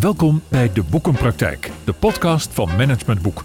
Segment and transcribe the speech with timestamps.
[0.00, 3.44] Welkom bij De Boekenpraktijk, de podcast van Management Boek.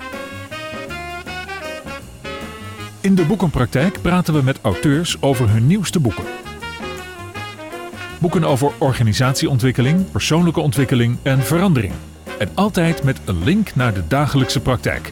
[3.01, 6.23] In De Boekenpraktijk praten we met auteurs over hun nieuwste boeken.
[8.19, 11.93] Boeken over organisatieontwikkeling, persoonlijke ontwikkeling en verandering.
[12.39, 15.11] En altijd met een link naar de dagelijkse praktijk.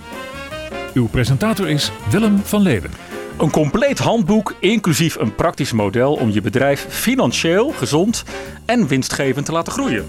[0.93, 2.91] Uw presentator is Willem van Leeuwen.
[3.37, 8.23] Een compleet handboek, inclusief een praktisch model om je bedrijf financieel, gezond
[8.65, 10.05] en winstgevend te laten groeien.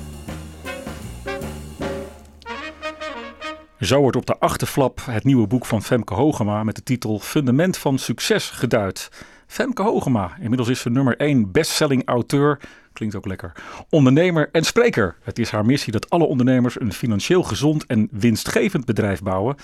[3.81, 7.77] Zo wordt op de achterflap het nieuwe boek van Femke Hogema met de titel Fundament
[7.77, 9.11] van Succes geduid.
[9.47, 12.61] Femke Hogema, inmiddels is ze nummer 1 bestselling auteur,
[12.93, 13.53] klinkt ook lekker,
[13.91, 15.17] ondernemer en spreker.
[15.23, 19.57] Het is haar missie dat alle ondernemers een financieel gezond en winstgevend bedrijf bouwen.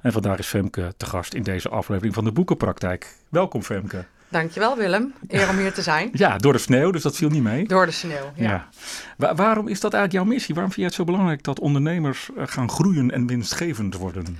[0.00, 3.16] En vandaag is Femke te gast in deze aflevering van de Boekenpraktijk.
[3.28, 4.04] Welkom Femke.
[4.34, 6.10] Dankjewel Willem, eer om hier te zijn.
[6.12, 7.66] Ja, door de sneeuw, dus dat viel niet mee.
[7.66, 8.68] Door de sneeuw, ja.
[9.16, 9.34] ja.
[9.34, 10.54] waarom is dat eigenlijk jouw missie?
[10.54, 14.38] Waarom vind je het zo belangrijk dat ondernemers eh, gaan groeien en winstgevend worden?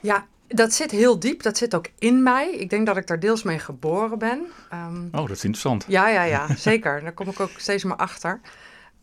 [0.00, 1.42] Ja, dat zit heel diep.
[1.42, 2.54] Dat zit ook in mij.
[2.54, 4.46] Ik denk dat ik daar deels mee geboren ben.
[4.72, 5.84] Um, oh, dat is interessant.
[5.88, 7.00] Ja, ja, ja, zeker.
[7.02, 8.40] Daar kom ik ook steeds meer achter.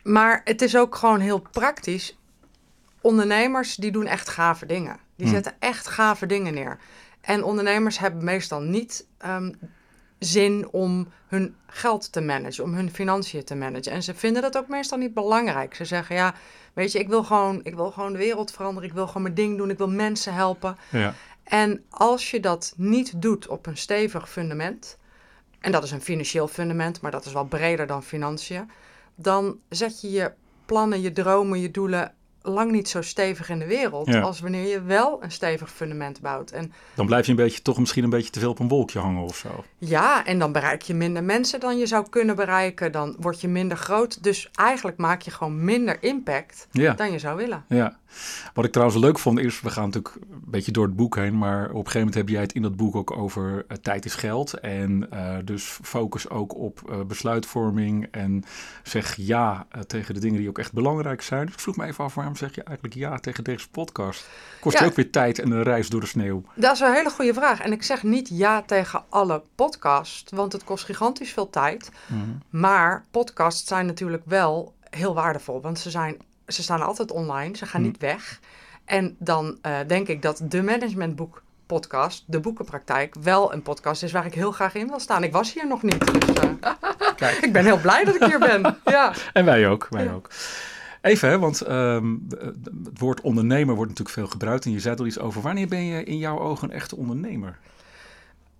[0.03, 2.17] Maar het is ook gewoon heel praktisch.
[3.02, 4.97] Ondernemers die doen echt gave dingen.
[5.16, 5.34] Die hm.
[5.34, 6.78] zetten echt gave dingen neer.
[7.22, 9.56] En ondernemers hebben meestal niet um,
[10.20, 13.92] zin om hun geld te managen, om hun financiën te managen.
[13.92, 15.75] En ze vinden dat ook meestal niet belangrijk.
[15.75, 16.34] Ze zeggen, ja,
[16.73, 19.34] weet je, ik wil gewoon, ik wil gewoon de wereld veranderen, ik wil gewoon mijn
[19.34, 20.78] ding doen, ik wil mensen helpen.
[20.92, 21.14] Ja.
[21.44, 24.97] En als je dat niet doet op een stevig fundament,
[25.59, 28.72] en dat is een financieel fundament, maar dat is wel breder dan financiën,
[29.16, 30.31] dan zet je je
[30.66, 32.14] plannen, je dromen, je doelen
[32.50, 36.52] lang niet zo stevig in de wereld als wanneer je wel een stevig fundament bouwt.
[36.52, 39.00] En dan blijf je een beetje, toch misschien een beetje te veel op een wolkje
[39.00, 39.64] hangen of zo.
[39.78, 42.91] Ja, en dan bereik je minder mensen dan je zou kunnen bereiken.
[42.91, 44.23] Dan word je minder groot.
[44.23, 47.64] Dus eigenlijk maak je gewoon minder impact dan je zou willen.
[47.67, 47.97] Ja.
[48.53, 51.38] Wat ik trouwens leuk vond, is, we gaan natuurlijk een beetje door het boek heen,
[51.38, 54.06] maar op een gegeven moment heb jij het in dat boek ook over uh, tijd
[54.06, 54.53] is geld.
[54.53, 58.44] En uh, dus focus ook op uh, besluitvorming en
[58.84, 61.45] zeg ja tegen de dingen die ook echt belangrijk zijn.
[61.45, 64.27] Dus ik vroeg me even af, waarom zeg je eigenlijk ja tegen deze podcast?
[64.59, 66.44] Kost ja, ook weer tijd en een reis door de sneeuw?
[66.55, 67.61] Dat is een hele goede vraag.
[67.61, 71.91] En ik zeg niet ja tegen alle podcasts, want het kost gigantisch veel tijd.
[72.07, 72.41] Mm -hmm.
[72.50, 76.17] Maar podcasts zijn natuurlijk wel heel waardevol, want ze zijn
[76.47, 77.88] ze staan altijd online, ze gaan hm.
[77.88, 78.39] niet weg.
[78.85, 84.11] En dan uh, denk ik dat de managementboek podcast, de boekenpraktijk, wel een podcast is
[84.11, 85.23] waar ik heel graag in wil staan.
[85.23, 86.71] Ik was hier nog niet, dus uh,
[87.16, 87.38] Kijk.
[87.47, 88.77] ik ben heel blij dat ik hier ben.
[88.85, 89.13] ja.
[89.33, 90.11] En wij ook, wij ja.
[90.11, 90.29] ook.
[91.02, 92.28] Even, hè, want um,
[92.84, 94.66] het woord ondernemer wordt natuurlijk veel gebruikt.
[94.66, 95.42] En je zei er iets over.
[95.42, 97.60] Wanneer ben je in jouw ogen een echte ondernemer?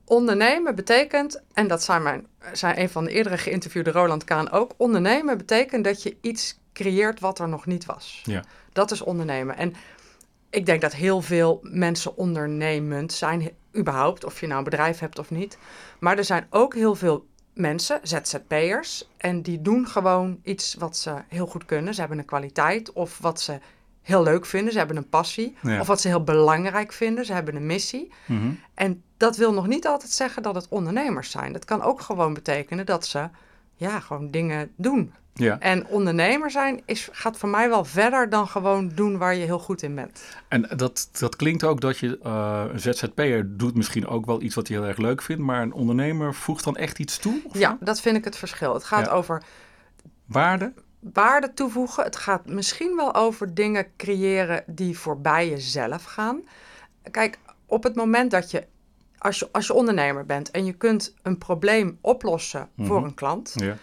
[0.06, 4.72] Ondernemen betekent, en dat zijn, mijn, zijn een van de eerdere geïnterviewde Roland Kaan ook.
[4.78, 8.22] Ondernemen betekent dat je iets creëert wat er nog niet was.
[8.26, 8.44] Ja.
[8.74, 9.58] Dat is ondernemen.
[9.58, 9.74] En
[10.50, 15.20] ik denk dat heel veel mensen ondernemend zijn, überhaupt, of je nou een bedrijf hebt
[15.20, 15.58] of niet.
[16.00, 17.28] Maar er zijn ook heel veel
[17.60, 21.94] mensen, ZZP'ers, en die doen gewoon iets wat ze heel goed kunnen.
[21.94, 23.60] Ze hebben een kwaliteit of wat ze
[24.02, 24.72] heel leuk vinden.
[24.72, 25.58] Ze hebben een passie.
[25.80, 27.26] Of wat ze heel belangrijk vinden.
[27.26, 28.12] Ze hebben een missie.
[28.26, 28.52] Mhm.
[28.74, 31.54] En dat wil nog niet altijd zeggen dat het ondernemers zijn.
[31.54, 33.30] Dat kan ook gewoon betekenen dat ze
[33.76, 35.14] ja, gewoon dingen doen.
[35.40, 35.60] Ja.
[35.60, 39.60] En ondernemer zijn is, gaat voor mij wel verder dan gewoon doen waar je heel
[39.60, 40.22] goed in bent.
[40.48, 44.56] En dat, dat klinkt ook dat je uh, een ZZP'er doet misschien ook wel iets
[44.56, 47.42] wat hij heel erg leuk vindt, maar een ondernemer voegt dan echt iets toe?
[47.52, 48.74] Ja, dat vind ik het verschil.
[48.74, 49.44] Het gaat over
[50.26, 50.74] waarde.
[51.00, 52.04] Waarde toevoegen.
[52.04, 56.42] Het gaat misschien wel over dingen creëren die voorbij jezelf gaan.
[57.12, 58.66] Kijk, op het moment dat je
[59.20, 63.06] als je, als je ondernemer bent en je kunt een probleem oplossen voor mhm.
[63.06, 63.54] een klant.
[63.56, 63.78] Ja.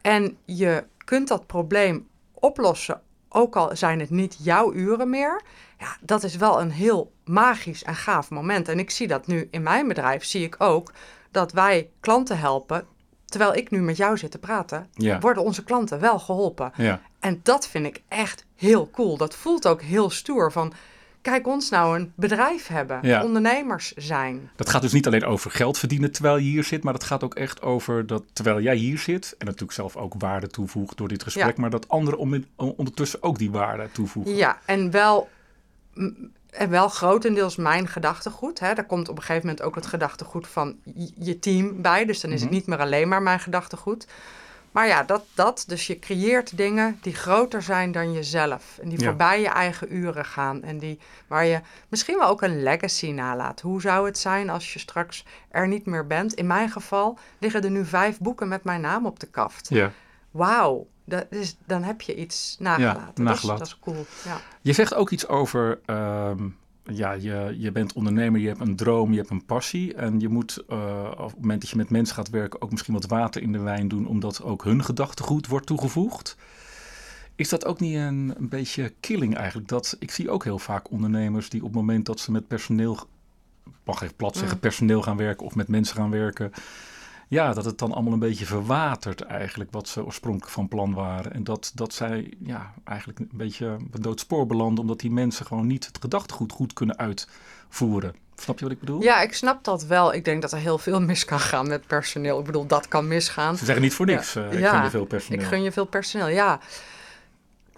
[0.00, 5.42] En je kunt dat probleem oplossen, ook al zijn het niet jouw uren meer.
[5.78, 8.68] Ja, dat is wel een heel magisch en gaaf moment.
[8.68, 10.92] En ik zie dat nu in mijn bedrijf, zie ik ook
[11.30, 12.86] dat wij klanten helpen.
[13.24, 14.90] Terwijl ik nu met jou zit te praten,
[15.20, 16.72] worden onze klanten wel geholpen.
[16.76, 17.00] Ja.
[17.20, 19.16] En dat vind ik echt heel cool.
[19.16, 20.72] Dat voelt ook heel stoer van
[21.22, 24.50] kijk ons nou een bedrijf hebben, ondernemers zijn.
[24.56, 27.24] Dat gaat dus niet alleen over geld verdienen terwijl je hier zit, maar dat gaat
[27.24, 31.08] ook echt over dat terwijl jij hier zit en natuurlijk zelf ook waarde toevoegt door
[31.08, 34.34] dit gesprek, maar dat anderen ondertussen ook die waarde toevoegen.
[34.34, 35.28] Ja, en wel,
[36.50, 38.60] en wel grotendeels mijn gedachtegoed.
[38.60, 38.74] Hè.
[38.74, 40.76] Daar komt op een gegeven moment ook het gedachtegoed van
[41.18, 42.58] je team bij, dus dan is het mhm.
[42.58, 44.06] niet meer alleen maar mijn gedachtegoed.
[44.70, 45.64] Maar ja, dat, dat.
[45.66, 48.78] Dus je creëert dingen die groter zijn dan jezelf.
[48.82, 50.62] En die voorbij je eigen uren gaan.
[50.62, 53.60] En die, waar je misschien wel ook een legacy nalaat.
[53.60, 56.32] Hoe zou het zijn als je straks er niet meer bent?
[56.32, 59.68] In mijn geval liggen er nu vijf boeken met mijn naam op de kaft.
[59.68, 59.92] Ja.
[60.30, 63.24] wauw, dat is, dan heb je iets nagelaten.
[63.24, 64.06] Ja, Dat, is, cool.
[64.24, 64.40] Ja.
[64.60, 66.48] Je zegt ook iets over, ehm,
[66.92, 69.94] ja, je, je bent ondernemer, je hebt een droom, je hebt een passie.
[69.94, 72.94] En je moet uh, op het moment dat je met mensen gaat werken ook misschien
[72.94, 76.36] wat water in de wijn doen, omdat ook hun gedachtegoed wordt toegevoegd.
[77.34, 79.68] Is dat ook niet een, een beetje killing eigenlijk?
[79.68, 82.98] Dat, ik zie ook heel vaak ondernemers die op het moment dat ze met personeel,
[83.84, 84.60] mag even plat zeggen, mm.
[84.60, 86.52] personeel gaan werken of met mensen gaan werken,
[87.30, 91.32] ja, dat het dan allemaal een beetje verwatert eigenlijk wat ze oorspronkelijk van plan waren.
[91.32, 95.66] En dat, dat zij ja, eigenlijk een beetje op doodspoor belanden, omdat die mensen gewoon
[95.66, 98.14] niet het gedachtegoed goed kunnen uitvoeren.
[98.34, 99.02] Snap je wat ik bedoel?
[99.02, 100.14] Ja, ik snap dat wel.
[100.14, 102.38] Ik denk dat er heel veel mis kan gaan met personeel.
[102.38, 103.56] Ik bedoel, dat kan misgaan.
[103.56, 104.40] Ze zeggen niet voor niks, ja.
[104.40, 105.40] uh, ik ja, gun je veel personeel.
[105.40, 106.60] Ik gun je veel personeel, ja.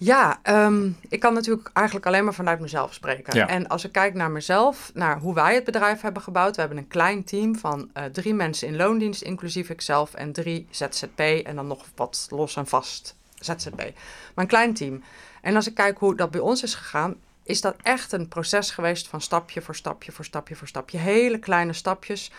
[0.05, 3.49] Ja, ehm, ik kan natuurlijk eigenlijk alleen maar vanuit mezelf spreken.
[3.49, 6.55] En als ik kijk naar mezelf, naar hoe wij het bedrijf hebben gebouwd.
[6.55, 10.67] We hebben een klein team van uh, drie mensen in loondienst, inclusief ikzelf, en drie
[10.71, 13.77] ZZP en dan nog wat los en vast ZZP.
[13.77, 13.93] Maar
[14.35, 15.03] een klein team.
[15.43, 18.71] En als ik kijk hoe dat bij ons is gegaan, is dat echt een proces
[18.71, 20.99] geweest van stapje voor stapje voor stapje voor stapje.
[20.99, 22.31] Hele kleine stapjes,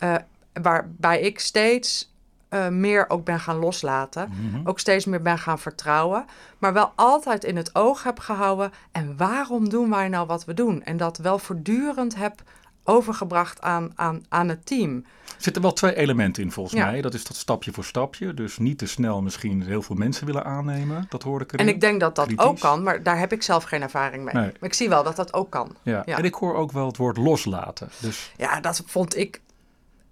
[0.00, 0.14] uh,
[0.52, 2.12] waarbij ik steeds
[2.50, 4.28] uh, meer ook ben gaan loslaten.
[4.28, 4.68] Mhm.
[4.68, 6.24] Ook steeds meer ben gaan vertrouwen.
[6.58, 8.72] Maar wel altijd in het oog heb gehouden.
[8.92, 10.82] En waarom doen wij nou wat we doen?
[10.82, 12.42] En dat wel voortdurend heb
[12.88, 15.04] overgebracht aan, aan, aan het team.
[15.26, 17.00] Er zitten wel twee elementen in volgens mij.
[17.00, 18.34] Dat is dat stapje voor stapje.
[18.34, 21.06] Dus niet te snel misschien heel veel mensen willen aannemen.
[21.08, 21.66] Dat hoor ik erin.
[21.66, 24.34] En ik denk dat dat ook kan, maar daar heb ik zelf geen ervaring mee.
[24.34, 25.76] Maar ik zie wel dat dat ook kan.
[25.82, 26.02] Ja.
[26.04, 26.16] ja.
[26.16, 27.88] En ik hoor ook wel het woord loslaten.
[27.98, 28.32] Dus...
[28.36, 29.40] Ja, dat vond ik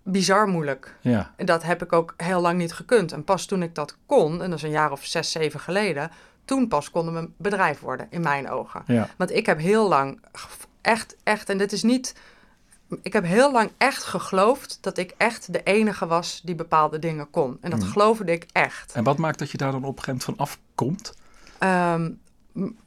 [0.06, 0.96] bizar moeilijk.
[1.00, 1.32] Ja.
[1.36, 3.12] En dat heb ik ook heel lang niet gekund.
[3.12, 6.10] En pas toen ik dat kon, en dat is een jaar of zes, zeven geleden,
[6.44, 8.82] toen pas konden we een bedrijf worden, in mijn ogen.
[8.86, 9.08] Ja.
[9.16, 10.20] Want ik heb heel lang
[10.80, 12.14] echt, echt, en dit is niet.
[13.02, 17.30] Ik heb heel lang echt geloofd dat ik echt de enige was die bepaalde dingen
[17.30, 17.58] kon.
[17.60, 17.86] En dat mm.
[17.86, 18.92] geloofde ik echt.
[18.92, 21.14] En wat maakt dat je daar dan op een gegeven moment van afkomt?
[21.60, 22.20] Um,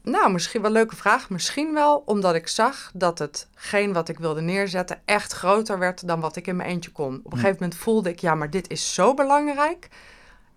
[0.02, 1.30] nou, misschien wel een leuke vraag.
[1.30, 6.20] Misschien wel omdat ik zag dat hetgeen wat ik wilde neerzetten echt groter werd dan
[6.20, 7.14] wat ik in mijn eentje kon.
[7.14, 7.36] Op een hm.
[7.36, 9.88] gegeven moment voelde ik, ja, maar dit is zo belangrijk.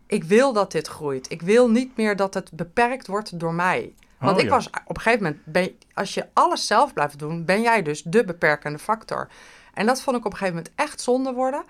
[0.08, 1.32] Ik wil dat dit groeit.
[1.32, 3.94] Ik wil niet meer dat het beperkt wordt door mij.
[4.18, 7.62] Want oh, ik was op een gegeven moment, als je alles zelf blijft doen, ben
[7.62, 9.28] jij dus de beperkende factor.
[9.74, 11.64] En dat vond ik op een gegeven moment echt zonde worden.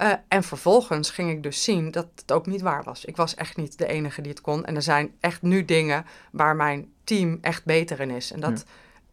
[0.00, 3.04] Uh, en vervolgens ging ik dus zien dat het ook niet waar was.
[3.04, 4.64] Ik was echt niet de enige die het kon.
[4.64, 8.32] En er zijn echt nu dingen waar mijn team echt beter in is.
[8.32, 8.64] En dat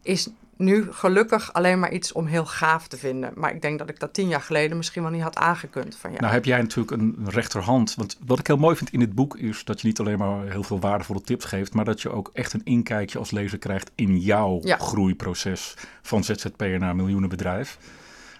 [0.02, 3.32] is nu gelukkig alleen maar iets om heel gaaf te vinden.
[3.36, 5.96] Maar ik denk dat ik dat tien jaar geleden misschien wel niet had aangekund.
[5.96, 6.20] Van, ja.
[6.20, 7.96] Nou heb jij natuurlijk een rechterhand.
[7.96, 10.52] Want wat ik heel mooi vind in dit boek is dat je niet alleen maar
[10.52, 13.92] heel veel waardevolle tips geeft, maar dat je ook echt een inkijkje als lezer krijgt
[13.96, 17.78] in jouw groeiproces van ZZP'er naar miljoenenbedrijf.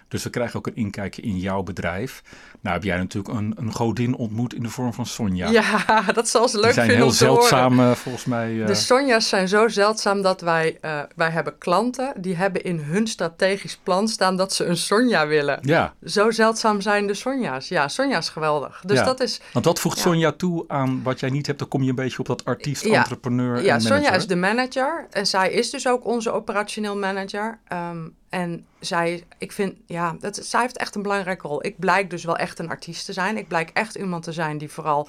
[0.08, 2.22] Dus we krijgen ook een inkijkje in jouw bedrijf.
[2.60, 5.48] Nou heb jij natuurlijk een, een godin ontmoet in de vorm van Sonja.
[5.50, 8.52] Ja, dat zal ze leuk vinden Die zijn heel zeldzaam uh, volgens mij.
[8.52, 8.66] Uh...
[8.66, 13.06] De Sonja's zijn zo zeldzaam dat wij, uh, wij hebben klanten die hebben in hun
[13.06, 15.58] strategisch plan staan dat ze een Sonja willen.
[15.62, 15.94] Ja.
[16.04, 17.68] Zo zeldzaam zijn de Sonja's.
[17.68, 18.82] Ja, Sonja is geweldig.
[18.86, 19.40] Dus dat is...
[19.52, 21.58] Want wat voegt Sonja toe aan wat jij niet hebt?
[21.58, 25.06] Dan kom je een beetje op dat artiest, entrepreneur Ja, Sonja is de manager.
[25.10, 27.58] En zij is dus ook onze operationeel manager.
[27.72, 31.64] Um, en zij, ik vind, ja, dat, zij heeft echt een belangrijke rol.
[31.64, 33.36] Ik blijk dus wel echt een artiest te zijn.
[33.36, 35.08] Ik blijk echt iemand te zijn die vooral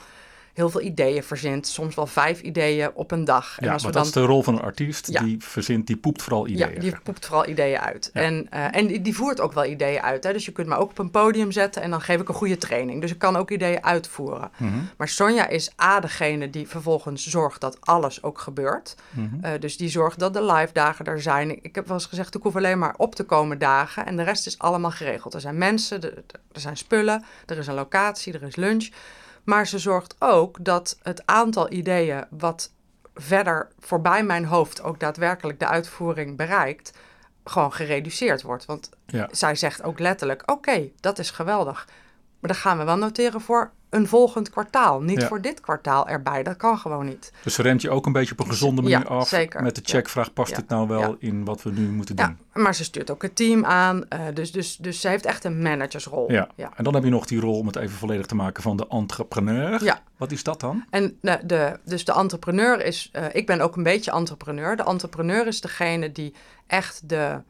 [0.60, 1.68] heel veel ideeën verzint.
[1.68, 3.60] Soms wel vijf ideeën op een dag.
[3.60, 3.98] En ja, als we dan...
[3.98, 5.20] dat is de rol van een artiest.
[5.20, 6.74] Die verzint, die poept vooral ideeën.
[6.74, 8.10] Ja, die poept vooral ideeën uit.
[8.14, 10.24] En, uh, en die, die, voert ook wel ideeën uit.
[10.24, 10.34] Hè?
[10.34, 12.58] Dus je kunt me ook op een podium zetten en dan geef ik een goede
[12.58, 13.02] training.
[13.02, 14.52] Dus ik kan ook ideeën uitvoeren.
[14.58, 14.80] Mhm.
[14.98, 18.96] Maar Sonja is A, degene die vervolgens zorgt dat alles ook gebeurt.
[19.10, 19.28] Mm
[19.60, 21.50] dus die zorgt dat de live dagen er zijn.
[21.52, 24.06] Ik, ik heb wel eens gezegd, ik hoef alleen maar op te komen dagen.
[24.06, 25.34] En de rest is allemaal geregeld.
[25.34, 26.14] Er zijn mensen, er,
[26.52, 28.90] er zijn spullen, er is een locatie, er is lunch.
[29.44, 32.72] Maar ze zorgt ook dat het aantal ideeën wat
[33.14, 36.98] verder voorbij mijn hoofd ook daadwerkelijk de uitvoering bereikt,
[37.44, 38.66] gewoon gereduceerd wordt.
[38.66, 38.90] Want
[39.32, 41.88] zij zegt ook letterlijk: oké, dat is geweldig.
[42.40, 45.02] Maar dan gaan we wel noteren voor een volgend kwartaal.
[45.02, 46.44] Niet voor dit kwartaal erbij.
[46.44, 47.32] Dat kan gewoon niet.
[47.44, 49.28] Dus remt je ook een beetje op een gezonde manier af.
[49.28, 49.64] Zeker.
[49.64, 52.38] Met de checkvraag, past dit nou wel in wat we nu moeten doen?
[52.54, 53.98] maar ze stuurt ook het team aan.
[54.14, 56.32] Uh, dus, dus, dus ze heeft echt een managersrol.
[56.32, 56.50] Ja.
[56.76, 58.88] En dan heb je nog die rol, om het even volledig te maken, van de
[58.88, 59.84] entrepreneur.
[59.84, 60.02] Ja.
[60.18, 60.86] Wat is dat dan?
[60.90, 63.10] En de, de, dus de entrepreneur is...
[63.14, 64.76] Uh, ik ben ook een beetje entrepreneur.
[64.76, 66.34] De entrepreneur is degene die
[66.68, 67.42] echt de,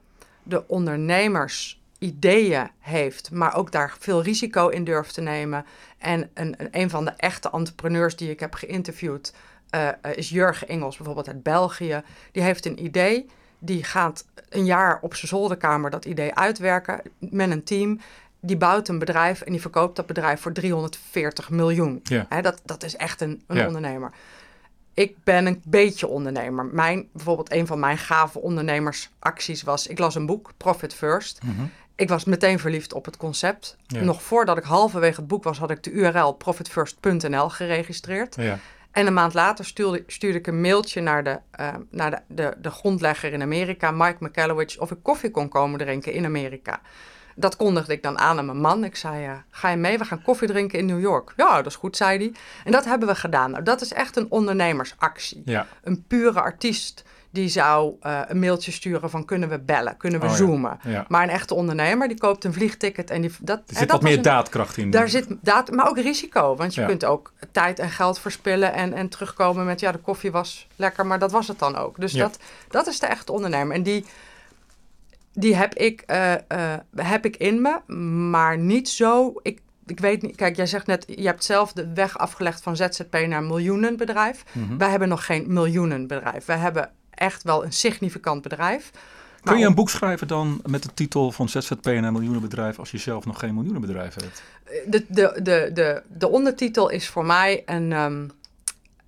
[0.44, 5.66] de ondernemers ideeën heeft, maar ook daar veel risico in durft te nemen.
[5.98, 9.34] En een, een van de echte entrepreneurs die ik heb geïnterviewd
[9.76, 12.02] uh, is Jurgen Engels, bijvoorbeeld uit België.
[12.32, 13.26] Die heeft een idee,
[13.60, 18.00] die gaat een jaar op zijn zolderkamer dat idee uitwerken met een team.
[18.40, 22.00] die bouwt een bedrijf en die verkoopt dat bedrijf voor 340 miljoen.
[22.04, 22.42] Ja.
[22.42, 24.12] dat, dat is echt een, een ondernemer.
[24.94, 26.66] Ik ben een beetje ondernemer.
[26.66, 29.88] Mijn, bijvoorbeeld een van mijn gave ondernemersacties was...
[29.88, 31.44] ik las een boek, Profit First.
[31.44, 31.66] Mhm.
[32.00, 33.78] Ik was meteen verliefd op het concept.
[33.88, 35.58] Nog voordat ik halverwege het boek was...
[35.58, 38.36] had ik de URL profitfirst.nl geregistreerd.
[38.36, 38.60] Ja.
[38.92, 42.54] En een maand later stuurde, stuurde ik een mailtje naar, de, uh, naar de, de,
[42.62, 43.92] de grondlegger in Amerika...
[43.92, 46.82] Mike McCallowich, of ik koffie kon komen drinken in Amerika
[47.40, 48.84] dat kondigde ik dan aan aan mijn man.
[48.84, 49.98] Ik zei, uh, ga je mee?
[49.98, 51.34] We gaan koffie drinken in New York.
[51.36, 52.34] Ja, dat is goed, zei hij.
[52.64, 53.52] En dat hebben we gedaan.
[53.52, 55.42] Nou, dat is echt een ondernemersactie.
[55.46, 55.68] Ja.
[55.84, 60.26] Een pure artiest die zou uh, een mailtje sturen van kunnen we bellen, kunnen we
[60.26, 60.80] oh, zoomen.
[60.84, 61.06] Ja.
[61.08, 63.62] Maar een echte ondernemer die koopt een vliegticket en die dat.
[63.68, 64.92] Er zit wat meer daadkracht in.
[64.92, 68.94] Daar zit daad, maar ook risico, want je kunt ook tijd en geld verspillen en,
[68.94, 72.00] en terugkomen met ja de koffie was lekker, maar dat was het dan ook.
[72.00, 72.38] Dus dat,
[72.70, 74.06] dat is de echte ondernemer en die
[75.34, 77.94] die heb ik, uh, uh, heb ik in me,
[78.30, 79.34] maar niet zo.
[79.42, 82.76] Ik, ik weet niet, kijk, jij zegt net, je hebt zelf de weg afgelegd van
[82.76, 84.44] ZZP naar miljoenenbedrijf.
[84.52, 86.46] Mm Wij hebben nog geen miljoenenbedrijf.
[86.46, 88.92] Wij hebben echt wel een significant bedrijf.
[89.44, 92.98] Kun je een boek schrijven dan met de titel van ZZP naar miljoenenbedrijf als je
[92.98, 94.44] zelf nog geen miljoenenbedrijf hebt?
[94.86, 97.92] De, de, de, de, de ondertitel is voor mij een.
[97.92, 98.32] Um,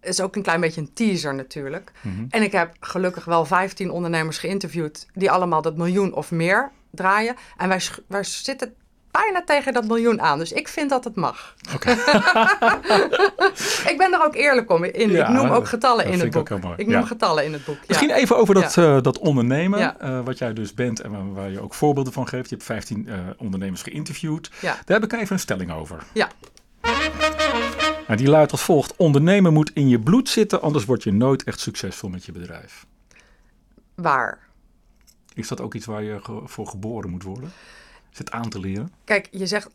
[0.01, 1.91] is ook een klein beetje een teaser natuurlijk.
[2.01, 2.25] Mhm.
[2.29, 7.35] En ik heb gelukkig wel 15 ondernemers geïnterviewd die allemaal dat miljoen of meer draaien.
[7.57, 8.73] En wij, wij zitten
[9.11, 10.39] bijna tegen dat miljoen aan.
[10.39, 11.55] Dus ik vind dat het mag.
[11.73, 11.93] Okay.
[13.91, 15.15] ik ben er ook eerlijk om in.
[15.15, 16.49] ik noem ook getallen in het boek.
[16.75, 17.77] Ik noem getallen in het boek.
[17.87, 21.61] Misschien even over dat, uh, dat ondernemen, uh, wat jij dus bent en waar, je
[21.61, 22.49] ook voorbeelden van geeft.
[22.49, 24.51] Je hebt 15 uh, eh, ondernemers geïnterviewd.
[24.61, 26.03] Daar heb ik even een stelling over.
[26.13, 26.29] Ja.
[28.07, 31.43] Nou, die luidt als volgt: ondernemen moet in je bloed zitten, anders word je nooit
[31.43, 32.85] echt succesvol met je bedrijf.
[33.95, 34.39] Waar?
[35.33, 37.51] Is dat ook iets waar je voor geboren moet worden?
[38.17, 38.91] Het aan te leren?
[39.03, 39.67] Kijk, je zegt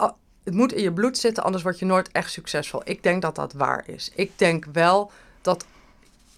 [0.45, 2.81] het moet in je bloed zitten, anders word je nooit echt succesvol.
[2.85, 4.11] Ik denk dat dat waar is.
[4.15, 5.67] Ik denk wel dat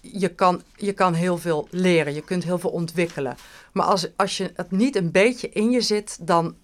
[0.01, 3.37] je kan, je kan heel veel leren, je kunt heel veel ontwikkelen.
[3.71, 6.55] Maar als, als je het niet een beetje in je zit, dan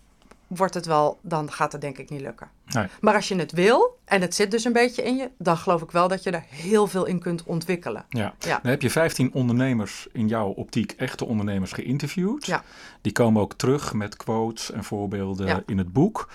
[0.48, 2.50] wordt het wel, dan gaat het denk ik niet lukken.
[2.66, 2.88] Nee.
[3.02, 5.82] Maar als je het wil en het zit dus een beetje in je, dan geloof
[5.82, 8.06] ik wel dat je er heel veel in kunt ontwikkelen.
[8.10, 8.34] Ja.
[8.40, 8.60] ja.
[8.62, 12.46] Dan heb je 15 ondernemers in jouw optiek, echte ondernemers, geïnterviewd.
[12.46, 12.64] Ja.
[13.02, 16.30] Die komen ook terug met quotes en voorbeelden in het boek.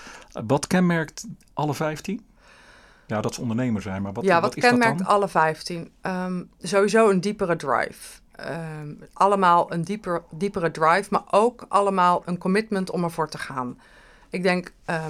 [0.47, 2.25] Wat kenmerkt alle 15?
[3.07, 5.91] Ja, dat ze ondernemer zijn, maar wat, ja, wat, wat kenmerkt alle 15?
[6.03, 8.21] Um, sowieso een diepere drive.
[8.49, 13.79] Um, allemaal een dieper, diepere drive, maar ook allemaal een commitment om ervoor te gaan.
[14.31, 15.05] Ik denk, uh,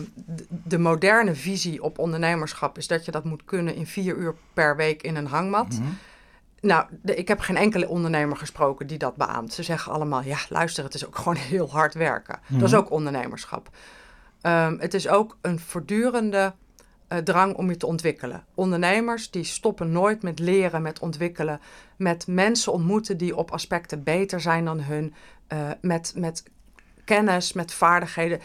[0.49, 4.77] de, moderne visie op ondernemerschap is dat je dat moet kunnen in vier uur per
[4.77, 5.69] week in een hangmat.
[5.69, 5.89] Mhm.
[6.61, 9.53] Nou, ik heb geen enkele ondernemer gesproken die dat beaamt.
[9.53, 12.39] Ze zeggen allemaal, ja, luister, het is ook gewoon heel hard werken.
[12.49, 12.81] Dat is mhm.
[12.81, 13.71] ook ondernemerschap.
[14.43, 16.55] Um, het is ook een voortdurende
[17.13, 18.45] uh, drang om je te ontwikkelen.
[18.55, 21.61] Ondernemers die stoppen nooit met leren, met ontwikkelen,
[21.97, 25.15] met mensen ontmoeten die op aspecten beter zijn dan hun,
[25.53, 26.43] uh, met, met
[27.05, 28.41] kennis, met vaardigheden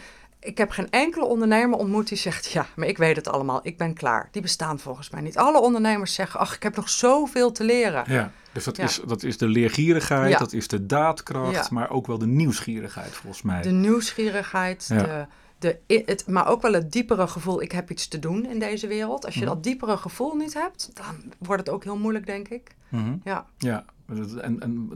[0.46, 3.76] ik heb geen enkele ondernemer ontmoet die zegt: Ja, maar ik weet het allemaal, ik
[3.76, 4.28] ben klaar.
[4.30, 5.36] Die bestaan volgens mij niet.
[5.36, 8.04] Alle ondernemers zeggen: Ach, ik heb nog zoveel te leren.
[8.06, 12.18] Ja, dus dat, is, dat is de leergierigheid, dat is de daadkracht, maar ook wel
[12.18, 13.62] de nieuwsgierigheid volgens mij.
[13.62, 15.26] De nieuwsgierigheid, de,
[15.58, 18.86] de, het, maar ook wel het diepere gevoel: ik heb iets te doen in deze
[18.86, 19.24] wereld.
[19.24, 19.48] Als je mhm.
[19.48, 22.74] dat diepere gevoel niet hebt, dan wordt het ook heel moeilijk, denk ik.
[22.88, 23.16] Mhm.
[23.24, 23.46] Ja.
[23.58, 23.84] ja,
[24.40, 24.90] en, en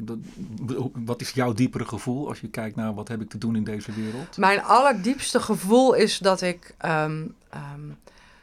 [1.05, 3.65] wat is jouw diepere gevoel als je kijkt naar wat heb ik te doen in
[3.65, 4.37] deze wereld?
[4.37, 7.97] Mijn allerdiepste gevoel is dat ik, um, um,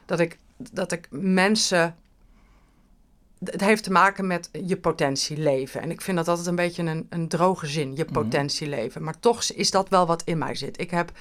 [0.06, 1.96] dat ik, dat ik mensen.
[3.44, 5.82] Het heeft te maken met je potentie leven.
[5.82, 8.14] En ik vind dat altijd een beetje een, een droge zin, je mhm.
[8.14, 9.04] potentie leven.
[9.04, 10.80] Maar toch is dat wel wat in mij zit.
[10.80, 11.12] Ik heb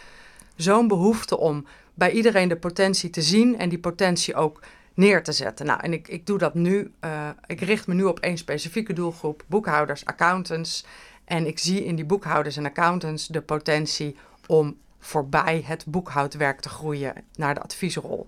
[0.57, 4.61] zo'n behoefte om bij iedereen de potentie te zien en die potentie ook
[4.95, 5.67] neer te zetten.
[5.67, 6.93] Nou, en ik, ik doe dat nu.
[7.05, 10.87] Uh, ik richt me nu op één specifieke doelgroep: boekhouders, accountants.
[11.25, 16.69] En ik zie in die boekhouders en accountants de potentie om voorbij het boekhoudwerk te
[16.69, 18.27] groeien naar de adviesrol.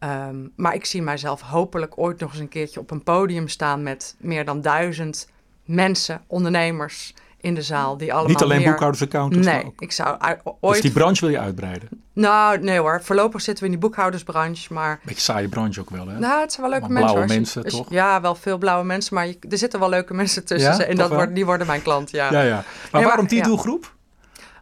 [0.00, 3.82] Um, maar ik zie mijzelf hopelijk ooit nog eens een keertje op een podium staan
[3.82, 5.28] met meer dan duizend
[5.64, 7.96] mensen, ondernemers, in de zaal.
[7.96, 8.68] Die allemaal Niet alleen meer...
[8.68, 9.80] boekhouders, accountants, nee, ook.
[9.80, 10.16] ik zou
[10.60, 10.72] ooit...
[10.72, 11.88] Dus die branche wil je uitbreiden?
[12.12, 13.00] Nou, nee hoor.
[13.02, 15.00] Voorlopig zitten we in die boekhoudersbranche, maar...
[15.04, 16.18] Beetje saaie branche ook wel, hè?
[16.18, 17.12] Nou, het zijn wel leuke mensen.
[17.12, 17.90] Blauwe mensen, toch?
[17.90, 20.76] Ja, wel veel blauwe mensen, maar je, er zitten wel leuke mensen tussen.
[20.76, 22.32] Ja, en dat wordt, die worden mijn klant, ja.
[22.32, 22.64] Ja, ja.
[22.92, 23.92] Maar waarom die doelgroep?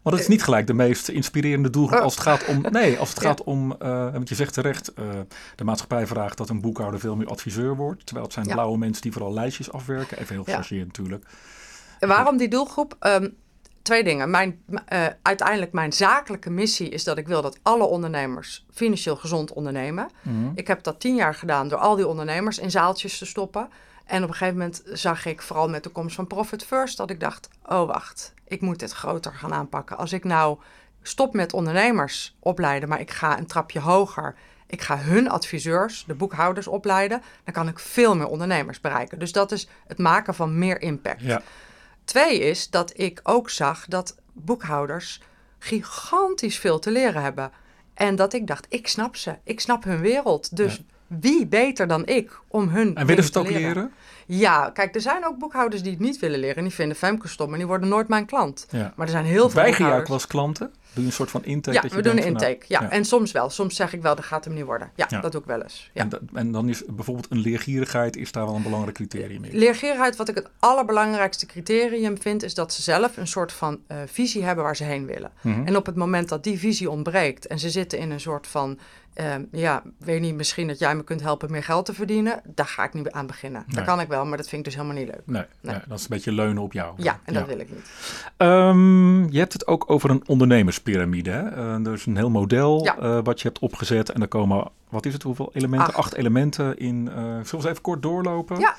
[0.02, 2.04] Want het is niet gelijk de meest inspirerende doelgroep oh.
[2.04, 2.64] als het gaat om.
[2.70, 3.76] Nee, als het gaat om.
[3.82, 5.04] Uh, want je zegt terecht, uh,
[5.56, 8.04] de maatschappij vraagt dat een boekhouder veel meer adviseur wordt.
[8.06, 10.18] Terwijl het zijn blauwe mensen die vooral lijstjes afwerken.
[10.18, 11.24] Even heel gechargeerd natuurlijk.
[12.08, 12.96] Waarom die doelgroep?
[13.00, 13.36] Um,
[13.82, 14.30] twee dingen.
[14.30, 19.52] Mijn, uh, uiteindelijk mijn zakelijke missie is dat ik wil dat alle ondernemers financieel gezond
[19.52, 20.10] ondernemen.
[20.22, 20.50] Mhm.
[20.54, 23.68] Ik heb dat tien jaar gedaan door al die ondernemers in zaaltjes te stoppen.
[24.04, 27.10] En op een gegeven moment zag ik vooral met de komst van Profit First dat
[27.10, 29.96] ik dacht, oh wacht, ik moet dit groter gaan aanpakken.
[29.96, 30.58] Als ik nou
[31.02, 34.34] stop met ondernemers opleiden, maar ik ga een trapje hoger.
[34.66, 37.22] Ik ga hun adviseurs, de boekhouders opleiden.
[37.44, 39.18] Dan kan ik veel meer ondernemers bereiken.
[39.18, 41.22] Dus dat is het maken van meer impact.
[41.22, 41.42] Ja.
[42.04, 45.20] Twee is dat ik ook zag dat boekhouders
[45.58, 47.50] gigantisch veel te leren hebben.
[47.94, 49.36] En dat ik dacht, ik snap ze.
[49.44, 50.56] Ik snap hun wereld.
[50.56, 53.92] Dus wie beter dan ik om hun En willen ze het ook leren?
[54.26, 56.56] Ja, kijk, er zijn ook boekhouders die het niet willen leren.
[56.56, 58.66] En die vinden Femke stom en die worden nooit mijn klant.
[58.72, 60.60] Maar er zijn heel veel Weiger je ook wel klant?
[60.92, 61.76] Doe je een soort van intake?
[61.76, 62.64] Ja, dat je we doen een nou, intake.
[62.68, 62.90] ja.
[62.90, 63.50] en soms wel.
[63.50, 64.90] Soms zeg ik wel, dat gaat hem niet worden.
[64.94, 65.90] Ja, dat doe ik wel eens.
[65.92, 66.02] Ja.
[66.02, 69.58] En, en, dan is bijvoorbeeld een leergierigheid is daar wel een belangrijk criterium in.
[69.58, 73.96] Leergierigheid, wat ik het allerbelangrijkste criterium vind, is dat ze zelf een soort van uh,
[74.06, 75.30] visie hebben waar ze heen willen.
[75.40, 75.66] Mhm.
[75.66, 78.78] En op het moment dat die visie ontbreekt en ze zitten in een soort van
[79.14, 82.40] Um, ja, weet niet, misschien dat jij me kunt helpen meer geld te verdienen.
[82.44, 83.64] Daar ga ik niet aan beginnen.
[83.66, 83.76] Nee.
[83.76, 85.22] Dat kan ik wel, maar dat vind ik dus helemaal niet leuk.
[85.24, 85.78] Nee, nee.
[85.88, 86.94] dat is een beetje leunen op jou.
[86.96, 87.86] Ja, en dat wil ik niet.
[88.36, 91.30] Um, je hebt het ook over een ondernemerspyramide.
[91.30, 91.50] Hè?
[91.50, 94.10] Uh, er is een heel model uh, wat je hebt opgezet.
[94.10, 95.94] En er komen, wat is het, hoeveel elementen?
[95.94, 97.06] Acht, elementen in.
[97.06, 98.58] Uh, zullen we eens even kort doorlopen?
[98.58, 98.74] Ja.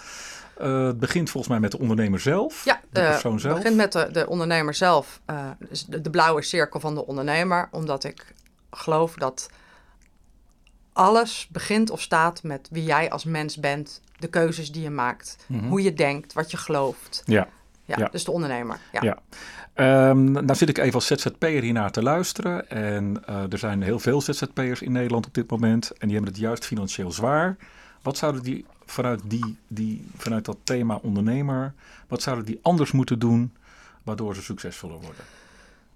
[0.88, 2.66] het begint volgens mij met de ondernemer zelf.
[2.66, 3.54] Ja, de persoon zelf.
[3.54, 5.22] Het begint met de, de ondernemer zelf.
[5.70, 7.68] dus de, de blauwe cirkel van de ondernemer.
[7.72, 8.34] Omdat ik
[8.72, 9.50] geloof dat
[10.94, 15.38] alles begint of staat met wie jij als mens bent, de keuzes die je maakt,
[15.48, 15.68] mhm.
[15.68, 17.24] hoe je denkt, wat je gelooft.
[17.26, 17.48] Ja.
[17.86, 18.80] Ja, dus de ondernemer.
[18.92, 19.02] Ja.
[19.02, 19.20] ja.
[20.10, 22.70] Um, nou zit ik even als ZZP'er hiernaar te luisteren.
[22.70, 25.92] En uh, er zijn heel veel ZZP'ers in Nederland op dit moment.
[25.92, 27.58] En die hebben het juist financieel zwaar.
[28.02, 31.74] Wat zouden die vanuit, die, die, vanuit dat thema ondernemer,
[32.08, 33.54] wat zouden die anders moeten doen
[34.04, 35.24] waardoor ze succesvoller worden?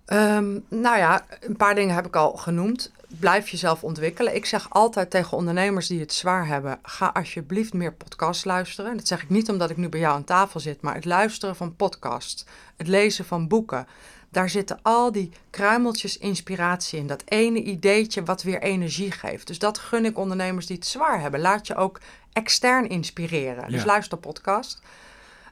[0.07, 2.91] Um, nou ja, een paar dingen heb ik al genoemd.
[3.07, 4.35] Blijf jezelf ontwikkelen.
[4.35, 8.97] Ik zeg altijd tegen ondernemers die het zwaar hebben: ga alsjeblieft meer podcasts luisteren.
[8.97, 11.55] Dat zeg ik niet omdat ik nu bij jou aan tafel zit, maar het luisteren
[11.55, 13.87] van podcasts, het lezen van boeken.
[14.29, 17.07] Daar zitten al die kruimeltjes inspiratie in.
[17.07, 19.48] Dat ene ideetje wat weer energie geeft.
[19.48, 21.39] Dus dat gun ik ondernemers die het zwaar hebben.
[21.39, 22.00] Laat je ook
[22.33, 23.72] extern inspireren.
[23.72, 24.81] Dus luister podcast.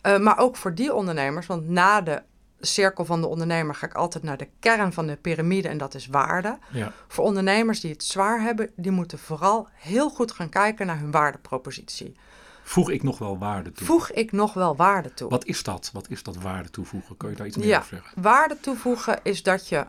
[0.04, 2.22] Uh, maar ook voor die ondernemers, want na de
[2.66, 5.94] cirkel van de ondernemer ga ik altijd naar de kern van de piramide en dat
[5.94, 6.58] is waarde.
[6.72, 6.94] Ja.
[7.08, 11.12] Voor ondernemers die het zwaar hebben, die moeten vooral heel goed gaan kijken naar hun
[11.12, 12.16] waardepropositie.
[12.64, 13.86] Voeg ik nog wel waarde toe?
[13.86, 15.30] Voeg ik nog wel waarde toe?
[15.30, 15.90] Wat is dat?
[15.94, 17.18] Wat is dat waarde toevoegen?
[17.18, 18.22] Kun je daar iets meer over zeggen?
[18.22, 19.86] Waarde toevoegen is dat je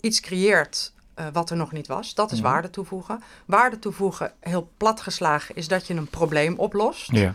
[0.00, 2.14] iets creëert uh, wat er nog niet was.
[2.14, 2.50] Dat is mhm.
[2.50, 3.22] waarde toevoegen.
[3.46, 7.12] Waarde toevoegen, heel plat geslagen, is dat je een probleem oplost.
[7.12, 7.34] Ja.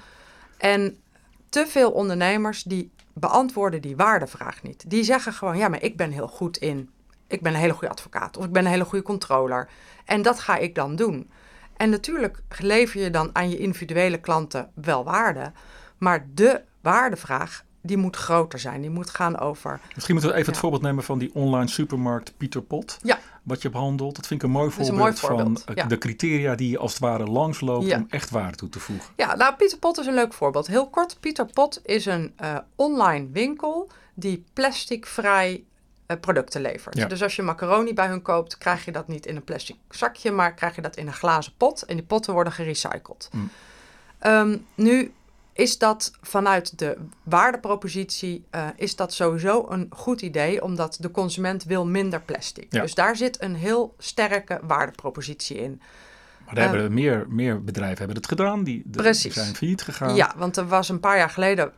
[0.58, 0.98] En
[1.50, 4.90] te veel ondernemers die beantwoorden die waardevraag niet.
[4.90, 6.90] Die zeggen gewoon, ja, maar ik ben heel goed in,
[7.28, 9.70] ik ben een hele goede advocaat of ik ben een hele goede controller.
[10.06, 11.32] En dat ga ik dan doen.
[11.78, 15.52] En natuurlijk lever je dan aan je individuele klanten wel waarde,
[15.98, 18.82] maar de waardevraag die moet groter zijn.
[18.82, 19.80] Die moet gaan over.
[19.94, 22.98] Misschien moeten we even het voorbeeld nemen van die online supermarkt Pieter Pot.
[23.04, 23.20] Ja.
[23.44, 24.16] Wat je behandelt.
[24.16, 27.26] Dat vind ik een mooi voorbeeld, van eh, de criteria die je als het ware
[27.26, 29.10] langsloopt om echt waarde toe te voegen.
[29.16, 30.68] Ja, nou Pieter Pot is een leuk voorbeeld.
[30.68, 35.64] Heel kort, Pieter Pot is een uh, online winkel die plasticvrij
[36.08, 37.10] uh, producten levert.
[37.10, 40.32] Dus als je macaroni bij hun koopt, krijg je dat niet in een plastic zakje,
[40.32, 41.84] maar krijg je dat in een glazen pot.
[41.84, 43.30] En die potten worden gerecycled.
[43.32, 43.50] Mm.
[44.26, 45.14] Um, nu
[45.56, 51.64] is dat vanuit de waardepropositie uh, is dat sowieso een goed idee, omdat de consument
[51.64, 52.72] wil minder plastic.
[52.72, 55.82] Dus daar zit een heel sterke waardepropositie in.
[56.46, 60.16] Maar daar hebben ehm, meer, meer bedrijven hebben het gedaan, die, de, zijn failliet gegaan.
[60.16, 61.72] Ja, want er was een paar jaar geleden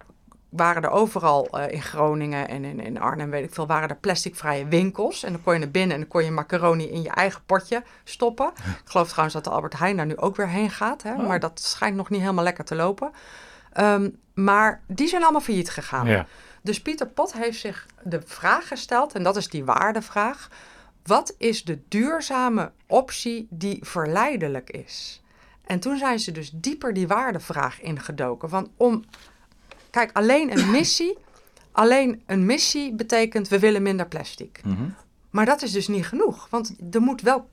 [0.49, 3.97] waren er overal uh, in Groningen en in, in Arnhem, weet ik veel, waren er
[3.97, 5.23] plasticvrije winkels.
[5.23, 7.83] En dan kon je naar binnen en dan kon je macaroni in je eigen potje
[8.03, 8.51] stoppen.
[8.55, 11.03] Ik geloof trouwens dat de Albert Heijn daar nu ook weer heen gaat.
[11.03, 11.13] Hè?
[11.13, 11.27] Oh.
[11.27, 13.11] Maar dat schijnt nog niet helemaal lekker te lopen.
[13.79, 16.07] Um, maar die zijn allemaal failliet gegaan.
[16.07, 16.25] Ja.
[16.61, 20.49] Dus Pieter Pot heeft zich de vraag gesteld, en dat is die waardevraag.
[21.03, 25.21] Wat is de duurzame optie die verleidelijk is?
[25.65, 28.49] En toen zijn ze dus dieper die waardevraag ingedoken.
[28.49, 29.03] Want om,
[29.89, 31.17] kijk, alleen een missie,
[31.71, 34.61] alleen een missie betekent we willen minder plastic.
[34.63, 34.95] Mm
[35.37, 36.47] maar dat is dus niet genoeg.
[36.49, 37.49] Want er moet wel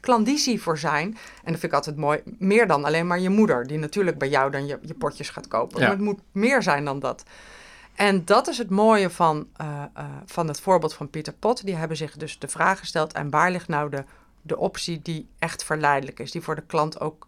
[0.00, 1.06] klandizie voor zijn.
[1.44, 2.22] En dat vind ik altijd mooi.
[2.38, 3.66] Meer dan alleen maar je moeder.
[3.66, 5.80] Die natuurlijk bij jou dan je, je potjes gaat kopen.
[5.80, 7.22] Maar het moet meer zijn dan dat.
[7.94, 11.64] En dat is het mooie van, uh, uh, van het voorbeeld van Pieter Pot.
[11.64, 13.12] Die hebben zich dus de vraag gesteld.
[13.12, 14.04] En waar ligt nou de,
[14.42, 16.30] de optie die echt verleidelijk is?
[16.30, 17.26] Die voor de klant ook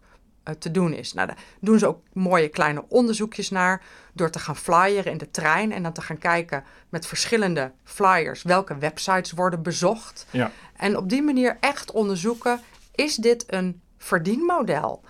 [0.59, 1.13] te doen is.
[1.13, 3.81] Nou, daar doen ze ook mooie kleine onderzoekjes naar
[4.13, 8.43] door te gaan flyeren in de trein en dan te gaan kijken met verschillende flyers
[8.43, 10.25] welke websites worden bezocht.
[10.31, 10.51] Ja.
[10.75, 12.59] En op die manier echt onderzoeken,
[12.95, 15.03] is dit een verdienmodel?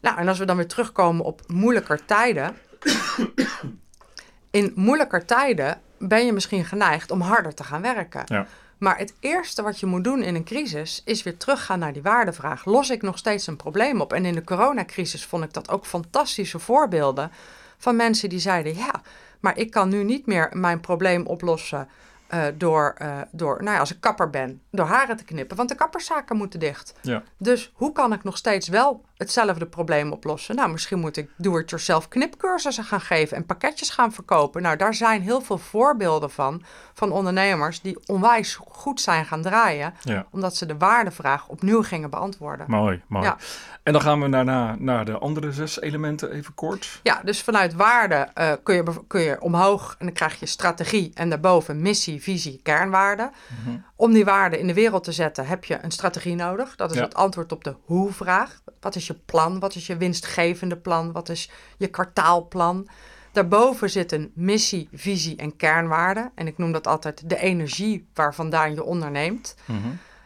[0.00, 2.56] Nou, en als we dan weer terugkomen op moeilijker tijden.
[4.50, 8.22] in moeilijker tijden ben je misschien geneigd om harder te gaan werken.
[8.26, 8.46] Ja.
[8.84, 12.02] Maar het eerste wat je moet doen in een crisis is weer teruggaan naar die
[12.02, 12.64] waardevraag.
[12.64, 14.12] Los ik nog steeds een probleem op?
[14.12, 17.30] En in de coronacrisis vond ik dat ook fantastische voorbeelden
[17.78, 19.02] van mensen die zeiden: ja,
[19.40, 21.88] maar ik kan nu niet meer mijn probleem oplossen
[22.34, 25.56] uh, door, uh, door, nou ja, als ik kapper ben, door haren te knippen.
[25.56, 26.94] Want de kapperszaken moeten dicht.
[27.00, 27.22] Ja.
[27.36, 30.56] Dus hoe kan ik nog steeds wel hetzelfde probleem oplossen?
[30.56, 34.62] Nou, misschien moet ik do-it-yourself knipcursussen gaan geven en pakketjes gaan verkopen.
[34.62, 36.62] Nou, daar zijn heel veel voorbeelden van,
[36.94, 39.94] van ondernemers die onwijs goed zijn gaan draaien.
[40.30, 42.66] Omdat ze de waardevraag opnieuw gingen beantwoorden.
[42.68, 43.24] Mooi, mooi.
[43.24, 43.36] Ja.
[43.82, 47.00] En dan gaan we daarna naar de andere zes elementen even kort.
[47.02, 51.10] Ja, dus vanuit waarde uh, kun, je, kun je omhoog en dan krijg je strategie
[51.14, 53.32] en daarboven missie, visie, kernwaarden.
[53.64, 53.76] Mhm.
[53.96, 56.76] Om die waarden in de wereld te zetten heb je een strategie nodig.
[56.76, 58.60] Dat is het antwoord op de hoe-vraag.
[58.80, 59.58] Wat is je plan?
[59.58, 61.12] Wat is je winstgevende plan?
[61.12, 62.88] Wat is je kwartaalplan?
[63.32, 66.32] Daarboven zit een missie, visie en kernwaarden.
[66.34, 69.56] En ik noem dat altijd de energie waarvandaan je onderneemt.
[69.64, 69.78] Mhm.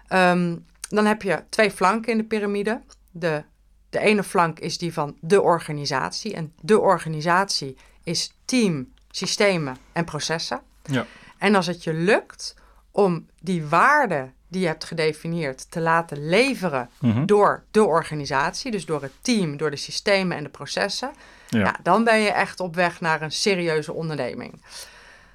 [0.07, 0.57] Ehm,
[0.89, 2.83] dan heb je twee flanken in de piramide.
[3.11, 3.45] De,
[3.91, 6.35] de ene flank is die van de organisatie.
[6.35, 10.61] En de organisatie is team, systemen en processen.
[10.83, 11.07] Ja.
[11.39, 12.57] En als het je lukt
[12.99, 17.27] om die waarden die je hebt gedefinieerd te laten leveren mhm.
[17.27, 21.11] door de organisatie, dus door het team, door de systemen en de processen,
[21.49, 21.77] ja.
[21.83, 24.63] dan ben je echt op weg naar een serieuze onderneming.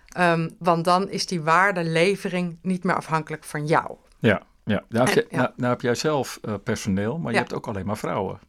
[0.08, 3.96] Ehm, want dan is die waardelevering niet meer afhankelijk van jou.
[4.20, 4.84] Ja, ja.
[4.90, 7.86] Nou, heb, je, nou, nou heb jij zelf uh, personeel, maar je hebt ook alleen
[7.86, 8.40] maar vrouwen.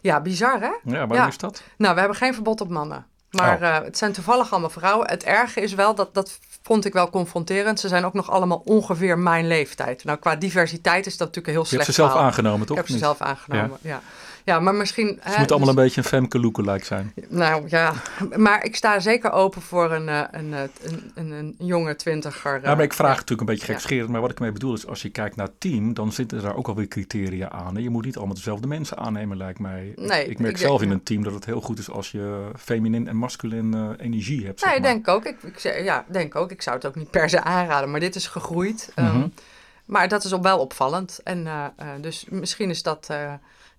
[0.00, 0.72] Ja, bizar hè?
[0.84, 1.62] Ja, waarom is dat?
[1.76, 3.06] Nou, we hebben geen verbod op mannen.
[3.30, 3.62] Maar oh.
[3.62, 5.08] uh, het zijn toevallig allemaal vrouwen.
[5.08, 7.80] Het erge is wel, dat, dat vond ik wel confronterend.
[7.80, 10.04] Ze zijn ook nog allemaal ongeveer mijn leeftijd.
[10.04, 12.76] Nou, qua diversiteit is dat natuurlijk een heel slecht Je hebt ze zelf aangenomen, toch?
[12.78, 13.90] Ik heb ze zelf aangenomen, ja.
[13.90, 14.00] Ja,
[14.44, 15.06] maar misschien...
[15.06, 17.12] Ze moeten allemaal dus- een beetje een Femke lookalike zijn.
[17.28, 17.92] Nou ja,
[18.36, 22.60] maar ik sta zeker open voor een, eh, een, eh, een, een, een jonge twintiger.
[22.62, 23.20] Ja, maar ik vraag ja.
[23.20, 25.94] natuurlijk een beetje gekscherend, maar wat ik mee bedoel is, als je kijkt naar team,
[25.94, 27.82] dan zitten daar ook alweer criteria aan.
[27.82, 29.92] je moet niet allemaal dezelfde mensen aannemen, lijkt mij.
[29.96, 33.08] Nee, ik, merk zelf in een team dat het heel goed is als je feminin
[33.08, 34.64] en masculin uh, energie hebt.
[34.64, 35.24] Nee, denk ook.
[35.24, 36.50] Ik, ik, ja, denk ook.
[36.50, 38.92] Ik zou het ook niet per se aanraden, maar dit is gegroeid.
[38.96, 39.22] Mm -hmm.
[39.22, 39.32] um,
[39.84, 41.20] maar dat is wel opvallend.
[41.24, 43.08] En uh, uh, dus misschien is dat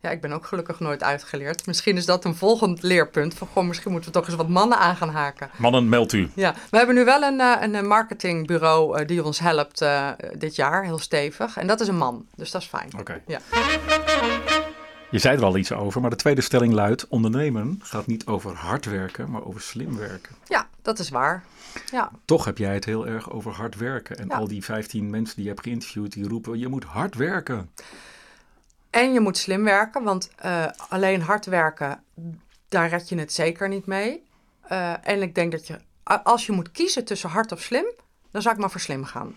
[0.01, 1.65] ja, ik ben ook gelukkig nooit uitgeleerd.
[1.65, 3.33] Misschien is dat een volgend leerpunt.
[3.33, 5.49] Van, goh, misschien moeten we toch eens wat mannen aan gaan haken.
[5.57, 6.29] Mannen, meldt u.
[6.35, 10.55] Ja, we hebben nu wel een, uh, een marketingbureau uh, die ons helpt uh, dit
[10.55, 11.57] jaar, heel stevig.
[11.57, 12.89] En dat is een man, dus dat is fijn.
[12.99, 13.21] Oké.
[13.27, 13.39] Ja.
[15.11, 18.55] Je zei er al iets over, maar de tweede stelling luidt: ondernemen gaat niet over
[18.55, 20.35] hard werken, maar over slim werken.
[20.47, 21.43] Ja, dat is waar.
[21.91, 22.11] Ja.
[22.25, 24.17] Toch heb jij het heel erg over hard werken.
[24.17, 24.35] En ja.
[24.35, 27.69] al die 15 mensen die je hebt geïnterviewd, die roepen: je moet hard werken.
[28.91, 32.03] En je moet slim werken, want uh, alleen hard werken,
[32.69, 34.23] daar red je het zeker niet mee.
[34.71, 37.85] Uh, en ik denk dat je, als je moet kiezen tussen hard of slim,
[38.31, 39.35] dan zou ik maar voor slim gaan.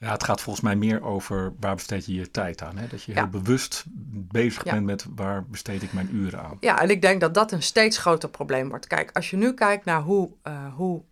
[0.00, 2.76] Ja, het gaat volgens mij meer over waar besteed je je tijd aan.
[2.76, 2.86] Hè?
[2.86, 6.56] Dat je heel bewust bezig bent met waar besteed ik mijn uren aan.
[6.60, 8.86] Ja, en ik denk dat dat een steeds groter probleem wordt.
[8.86, 11.02] Kijk, als je nu kijkt naar hoe, uh, hoe,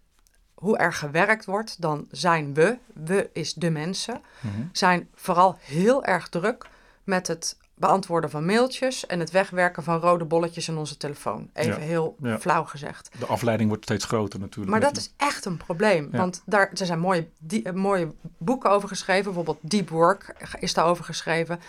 [0.54, 4.68] hoe er gewerkt wordt, dan zijn we, we is de mensen, mm -hmm.
[4.72, 6.66] zijn vooral heel erg druk
[7.04, 11.50] met het beantwoorden van mailtjes en het wegwerken van rode bolletjes in onze telefoon.
[11.52, 13.10] Even heel flauw gezegd.
[13.18, 14.70] De afleiding wordt steeds groter natuurlijk.
[14.70, 16.08] Maar dat is echt een probleem.
[16.10, 19.24] Want daar, er zijn mooie, die, eh, mooie boeken over geschreven.
[19.24, 21.60] Bijvoorbeeld Deep Work is daarover geschreven.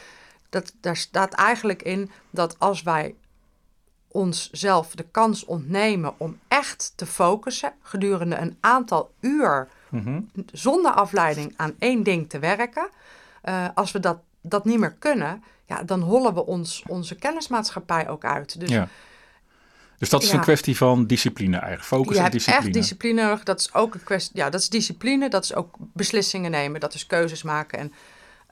[0.50, 3.16] Dat, daar staat eigenlijk in dat als wij
[4.08, 10.22] onszelf de kans ontnemen om echt te focussen gedurende een aantal uur mhm.
[10.52, 12.90] zonder afleiding aan één ding te werken,
[13.44, 14.18] uh, als we dat,
[14.50, 18.60] dat niet meer kunnen, ja, dan hollen we ons, onze kennismaatschappij ook uit.
[18.60, 18.88] Dus, ja.
[19.98, 22.66] dus dat is een kwestie van discipline eigenlijk, focus je en discipline.
[22.66, 23.40] echt discipline.
[23.44, 26.94] Dat is ook een kwestie, ja, dat is discipline, dat is ook beslissingen nemen, dat
[26.94, 27.80] is keuzes maken.
[27.80, 27.94] En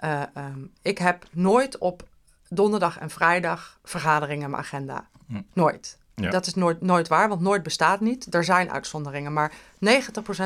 [0.03, 2.03] uh, um, ik heb nooit op
[2.49, 5.07] donderdag en vrijdag vergaderingen in mijn agenda.
[5.27, 5.41] Hm.
[5.53, 5.97] Nooit.
[6.15, 6.29] Ja.
[6.29, 8.33] Dat is nooit, nooit waar, want nooit bestaat niet.
[8.33, 9.55] Er zijn uitzonderingen, maar 90%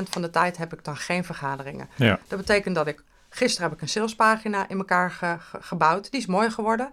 [0.09, 1.89] van de tijd heb ik dan geen vergaderingen.
[1.95, 2.19] Ja.
[2.27, 3.03] Dat betekent dat ik
[3.39, 6.11] Gisteren heb ik een salespagina in elkaar ge gebouwd.
[6.11, 6.89] Die is mooi geworden.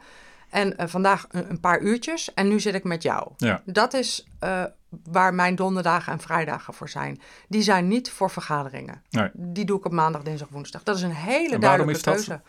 [0.50, 2.34] En uh, vandaag een, een, paar uurtjes.
[2.34, 3.32] En nu zit ik met jou.
[3.36, 3.62] Ja.
[3.64, 4.64] Dat is uh,
[5.04, 7.20] waar mijn donderdagen en vrijdagen voor zijn.
[7.48, 9.02] Die zijn niet voor vergaderingen.
[9.10, 9.30] Nee.
[9.32, 10.82] Die doe ik op maandag, dinsdag, woensdag.
[10.82, 12.40] Dat is een hele duidelijke keuze.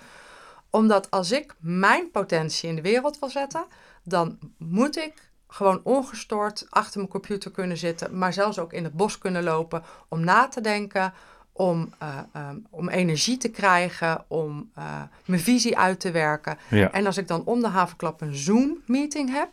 [0.69, 3.65] Omdat als ik mijn potentie in de wereld wil zetten,
[4.03, 5.13] dan moet ik
[5.47, 9.83] gewoon ongestoord achter mijn computer kunnen zitten, maar zelfs ook in het bos kunnen lopen
[10.07, 11.13] om na te denken,
[11.57, 16.57] om, uh, um, om energie te krijgen, om uh, mijn visie uit te werken.
[16.69, 16.91] Ja.
[16.91, 19.49] En als ik dan om de havenklap een Zoom-meeting heb,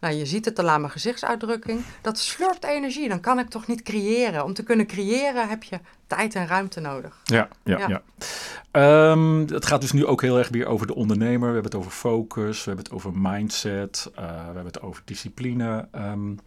[0.00, 3.08] nou je ziet het al aan mijn gezichtsuitdrukking, dat slurpt energie.
[3.08, 4.44] Dan kan ik toch niet creëren.
[4.44, 7.20] Om te kunnen creëren heb je tijd en ruimte nodig.
[7.24, 7.88] Ja, ja, ja.
[7.88, 8.02] Ja.
[8.70, 11.48] Ehm, het gaat dus nu ook heel erg weer over de ondernemer.
[11.48, 15.02] We hebben het over focus, we hebben het over mindset, uh, we hebben het over
[15.04, 15.88] discipline.
[15.94, 16.38] Um,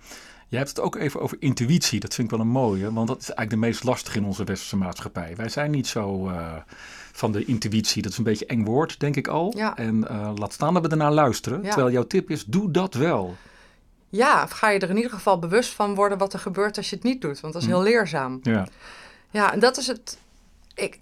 [0.50, 2.00] Jij hebt het ook even over intuïtie.
[2.00, 4.44] Dat vind ik wel een mooie, want dat is eigenlijk de meest lastige in onze
[4.44, 5.36] westerse maatschappij.
[5.36, 6.54] Wij zijn niet zo uh,
[7.12, 8.02] van de intuïtie.
[8.02, 9.54] Dat is een beetje eng woord, denk ik al.
[9.56, 9.78] Ja.
[9.78, 11.64] En uh, laat staan dat we ernaar luisteren.
[11.64, 11.70] Ja.
[11.70, 13.36] Terwijl jouw tip is, doe dat wel.
[14.10, 16.90] Ja, of ga je er in ieder geval bewust van worden wat er gebeurt als
[16.90, 17.40] je het niet doet.
[17.40, 18.40] Want dat is heel leerzaam.
[18.44, 18.68] Ja.
[19.30, 20.18] Ja, en dat is het.
[20.76, 21.00] Ik,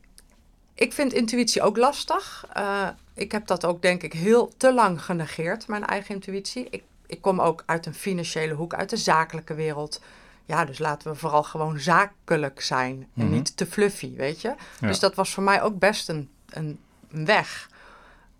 [0.74, 2.46] ik vind intuïtie ook lastig.
[2.58, 6.68] Uh, ik heb dat ook, denk ik, heel te lang genegeerd, mijn eigen intuïtie.
[6.70, 10.02] Ik, ik kom ook uit een financiële hoek, uit de zakelijke wereld.
[10.46, 13.32] Ja, dus laten we vooral gewoon zakelijk zijn en Mhm.
[13.34, 14.56] niet te fluffy, weet je.
[14.80, 14.88] Ja.
[14.88, 17.70] Dus dat was voor mij ook best een, een weg.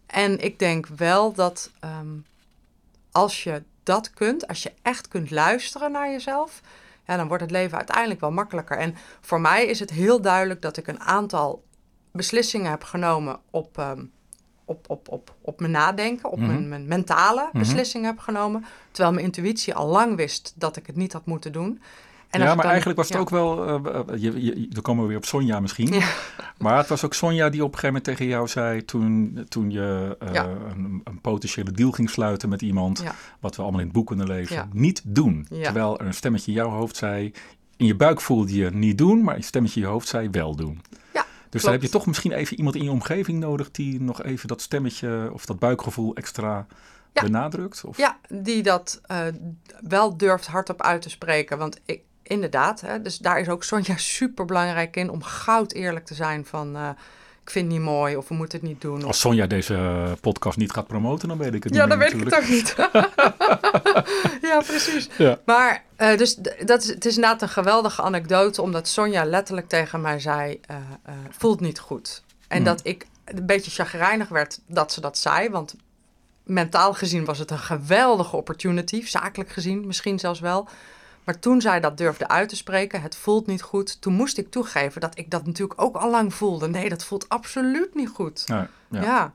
[0.06, 2.18] En ik denk wel dat ehm,
[3.12, 6.62] als je dat kunt, als je echt kunt luisteren naar jezelf,
[7.08, 8.78] ja, dan wordt het leven uiteindelijk wel makkelijker.
[8.78, 11.64] En voor mij is het heel duidelijk dat ik een aantal
[12.12, 14.04] beslissingen heb genomen op, ehm,
[14.66, 16.48] op, op, op, op mijn nadenken, op Mhm.
[16.48, 17.58] mijn, mijn mentale Mhm.
[17.58, 18.66] beslissingen heb genomen.
[18.92, 21.82] Terwijl mijn intuïtie al lang wist dat ik het niet had moeten doen.
[22.30, 23.22] En ja, maar dan- eigenlijk was het ja.
[23.22, 23.66] ook wel.
[23.86, 25.88] eh, eh, je, je, dan komen we weer op Sonja misschien.
[25.94, 26.08] Ja.
[26.58, 28.86] Maar het was ook Sonja die op een gegeven moment tegen jou zei.
[28.86, 30.46] toen, toen je eh, Ja.
[30.46, 33.04] een, een potentiële deal ging sluiten met iemand.
[33.40, 34.70] Wat we allemaal in het boek kunnen lezen.
[34.74, 35.48] Niet doen.
[35.62, 37.32] Terwijl er een stemmetje in jouw hoofd zei.
[37.78, 40.56] In je buik voelde je niet doen, maar een stemmetje in je hoofd zei wel
[40.56, 40.82] doen.
[41.56, 44.48] Dus dan heb je toch misschien even iemand in je omgeving nodig die nog even
[44.48, 46.66] dat stemmetje of dat buikgevoel extra
[47.14, 47.22] Ja.
[47.22, 47.84] benadrukt?
[47.86, 47.98] Of?
[47.98, 49.18] Ja, die dat eh,
[49.82, 51.58] wel durft hardop uit te spreken.
[51.58, 56.06] Want ik, inderdaad, hè, dus daar is ook Sonja super belangrijk in om goud eerlijk
[56.06, 56.90] te zijn van eh,
[57.46, 58.98] ik vind het niet mooi of we moeten het niet doen.
[58.98, 61.98] Of, Als Sonja deze podcast niet gaat promoten, dan weet ik het ja, niet dan
[61.98, 62.76] meer weet ik het ook niet.
[64.52, 65.10] ja, precies.
[65.18, 65.40] Ja.
[65.46, 70.02] Maar eh, dus dat is, het is inderdaad een geweldige anekdote, omdat Sonja letterlijk tegen
[70.02, 72.24] mij zei: eh, eh, voelt niet goed.
[72.48, 72.66] En Hmm.
[72.66, 75.76] dat ik een beetje chagrijnig werd dat ze dat zei, want
[76.44, 80.68] mentaal gezien was het een geweldige opportunity, zakelijk gezien misschien zelfs wel.
[81.26, 84.52] Maar toen zij dat durfde uit te spreken, het voelt niet goed, toen moest ik
[84.52, 86.68] toegeven dat ik dat natuurlijk ook al lang voelde.
[86.68, 88.44] Nee, dat voelt absoluut niet goed.
[88.46, 89.02] Ja, ja.
[89.02, 89.34] Ja.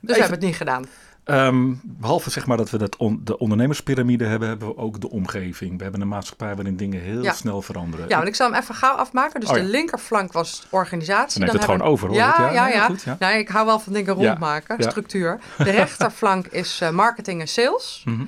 [0.00, 0.84] Dus we hebben het niet gedaan.
[1.24, 5.10] Ehm, behalve zeg maar dat we dat on- de ondernemerspyramide hebben, hebben we ook de
[5.10, 5.76] omgeving.
[5.76, 7.32] We hebben een maatschappij waarin dingen heel Ja.
[7.32, 8.08] snel veranderen.
[8.08, 9.40] Ja, want ik zal hem even gauw afmaken.
[9.40, 11.38] Dus Oh de linkerflank was organisatie.
[11.40, 12.38] Dan neemt het hebben- gewoon over, hoor Ja, ik.
[12.54, 12.84] Ja, ja, ja.
[12.86, 13.16] goed, ja.
[13.18, 15.40] Nee, ik hou wel van dingen rondmaken, structuur.
[15.58, 18.02] De rechterflank is eh, marketing en sales.
[18.04, 18.24] Mhm.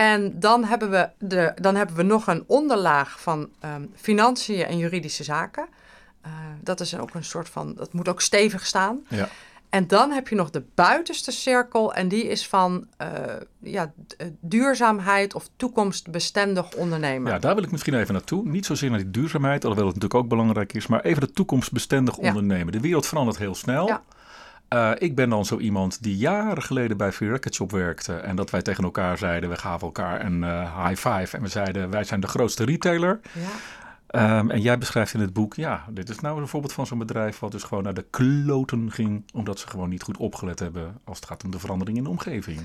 [0.00, 4.78] En dan hebben, we de, dan hebben we nog een onderlaag van ehm, financiën en
[4.78, 5.66] juridische zaken.
[6.20, 6.30] Eh,
[6.62, 9.00] dat is ook een soort van, dat moet ook stevig staan.
[9.08, 9.28] Ja.
[9.68, 13.08] En dan heb je nog de buitenste cirkel en die is van eh,
[13.58, 17.32] ja, eh, duurzaamheid of toekomstbestendig ondernemen.
[17.32, 18.48] Ja, daar wil ik misschien even naartoe.
[18.48, 22.16] Niet zozeer naar die duurzaamheid, alhoewel het natuurlijk ook belangrijk is, maar even de toekomstbestendig
[22.20, 22.28] Ja.
[22.28, 22.72] ondernemen.
[22.72, 23.86] De wereld verandert heel snel.
[23.86, 24.02] Ja.
[24.70, 28.14] Eh, ik ben dan zo iemand die jaren geleden bij Free Record Shop werkte.
[28.14, 31.36] En dat wij tegen elkaar zeiden, we gaven elkaar een eh, high five.
[31.36, 33.20] En we zeiden, wij zijn de grootste retailer.
[33.32, 33.48] Ja.
[34.06, 36.98] Ehm, en jij beschrijft in het boek, ja, dit is nou een voorbeeld van zo'n
[36.98, 40.98] bedrijf wat dus gewoon naar de kloten ging, omdat ze gewoon niet goed opgelet hebben
[41.04, 42.60] als het gaat om de verandering in de omgeving.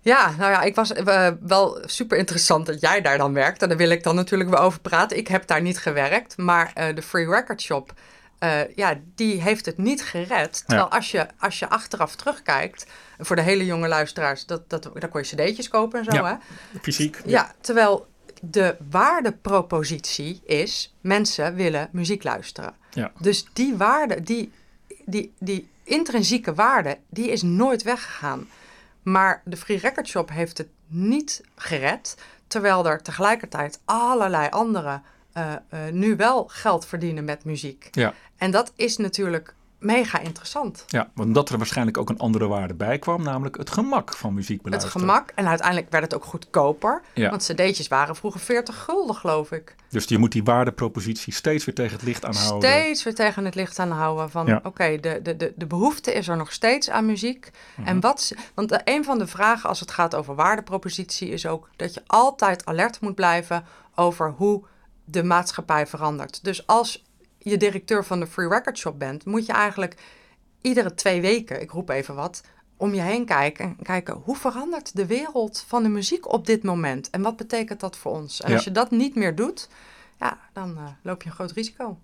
[0.00, 3.62] Ja, nou ja, ik was eh, wel super interessant dat jij daar dan werkt.
[3.62, 5.16] En daar wil ik dan natuurlijk wel over praten.
[5.16, 7.92] Ik heb daar niet gewerkt, maar de Free Record Shop,
[8.40, 10.62] eh, ja, die heeft het niet gered.
[10.66, 12.86] Terwijl als, je, als je achteraf terugkijkt,
[13.18, 16.40] voor de hele jonge luisteraars, dat, dat, daar kon je cd'tjes kopen en zo, Ja.
[16.72, 16.78] hè?
[16.80, 17.20] Fysiek.
[17.24, 18.06] Ja, terwijl
[18.42, 22.74] de waardepropositie is, mensen willen muziek luisteren.
[22.90, 23.12] Ja.
[23.18, 24.52] Dus die waarde, die,
[25.04, 28.48] die, die intrinsieke waarde, die is nooit weggegaan.
[29.02, 35.52] Maar de Free Record Shop heeft het niet gered, terwijl er tegelijkertijd allerlei anderen eh,
[35.52, 35.58] eh,
[35.92, 37.88] nu wel geld verdienen met muziek.
[37.90, 38.12] Ja.
[38.36, 40.84] En dat is natuurlijk mega interessant.
[40.86, 44.34] Ja, want dat er waarschijnlijk ook een andere waarde bij kwam, namelijk het gemak van
[44.34, 45.00] muziek Het beluisteren.
[45.00, 47.30] gemak en uiteindelijk werd het ook goedkoper, Ja.
[47.30, 49.74] want cd'tjes waren vroeger 40 gulden, geloof ik.
[49.88, 52.70] Dus je moet die waardepropositie steeds weer tegen het licht aanhouden.
[52.70, 54.60] Steeds weer tegen het licht aanhouden van Ja.
[54.62, 57.50] oké, de, de, de, de behoefte is er nog steeds aan muziek.
[57.76, 57.88] Mhm.
[57.88, 61.68] En wat, want de- een van de vragen als het gaat over waardepropositie is ook
[61.76, 63.64] dat je altijd alert moet blijven
[63.94, 64.62] over hoe
[65.10, 66.44] de maatschappij verandert.
[66.44, 67.04] Dus als
[67.38, 69.96] je directeur van de Free Record Shop bent, moet je eigenlijk
[70.60, 72.42] iedere twee weken, ik roep even wat,
[72.76, 76.62] om je heen kijken en kijken hoe verandert de wereld van de muziek op dit
[76.62, 78.40] moment en wat betekent dat voor ons.
[78.40, 79.68] En als je dat niet meer doet,
[80.18, 81.98] ja, dan uh, loop je een groot risico.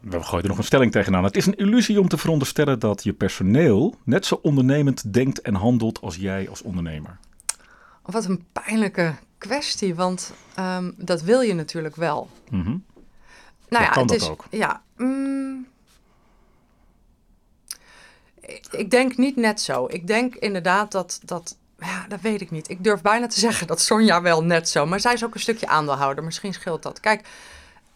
[0.00, 1.24] We gooien er nog een stelling tegenaan.
[1.24, 5.54] Het is een illusie om te veronderstellen dat je personeel net zo ondernemend denkt en
[5.54, 7.18] handelt als jij als ondernemer.
[8.02, 12.30] Wat een pijnlijke kwestie, want um, dat wil je natuurlijk wel.
[12.50, 12.84] Mm -hmm.
[13.68, 14.44] Nou ja, kan het dat is, ook?
[14.50, 15.66] Ja, mm,
[18.70, 19.86] ik denk niet net zo.
[19.88, 22.70] Ik denk inderdaad dat, dat ja, dat weet ik niet.
[22.70, 24.86] Ik durf bijna te zeggen dat Sonja wel net zo.
[24.86, 26.24] Maar zij is ook een stukje aandeelhouder.
[26.24, 27.00] Misschien scheelt dat.
[27.00, 27.28] Kijk,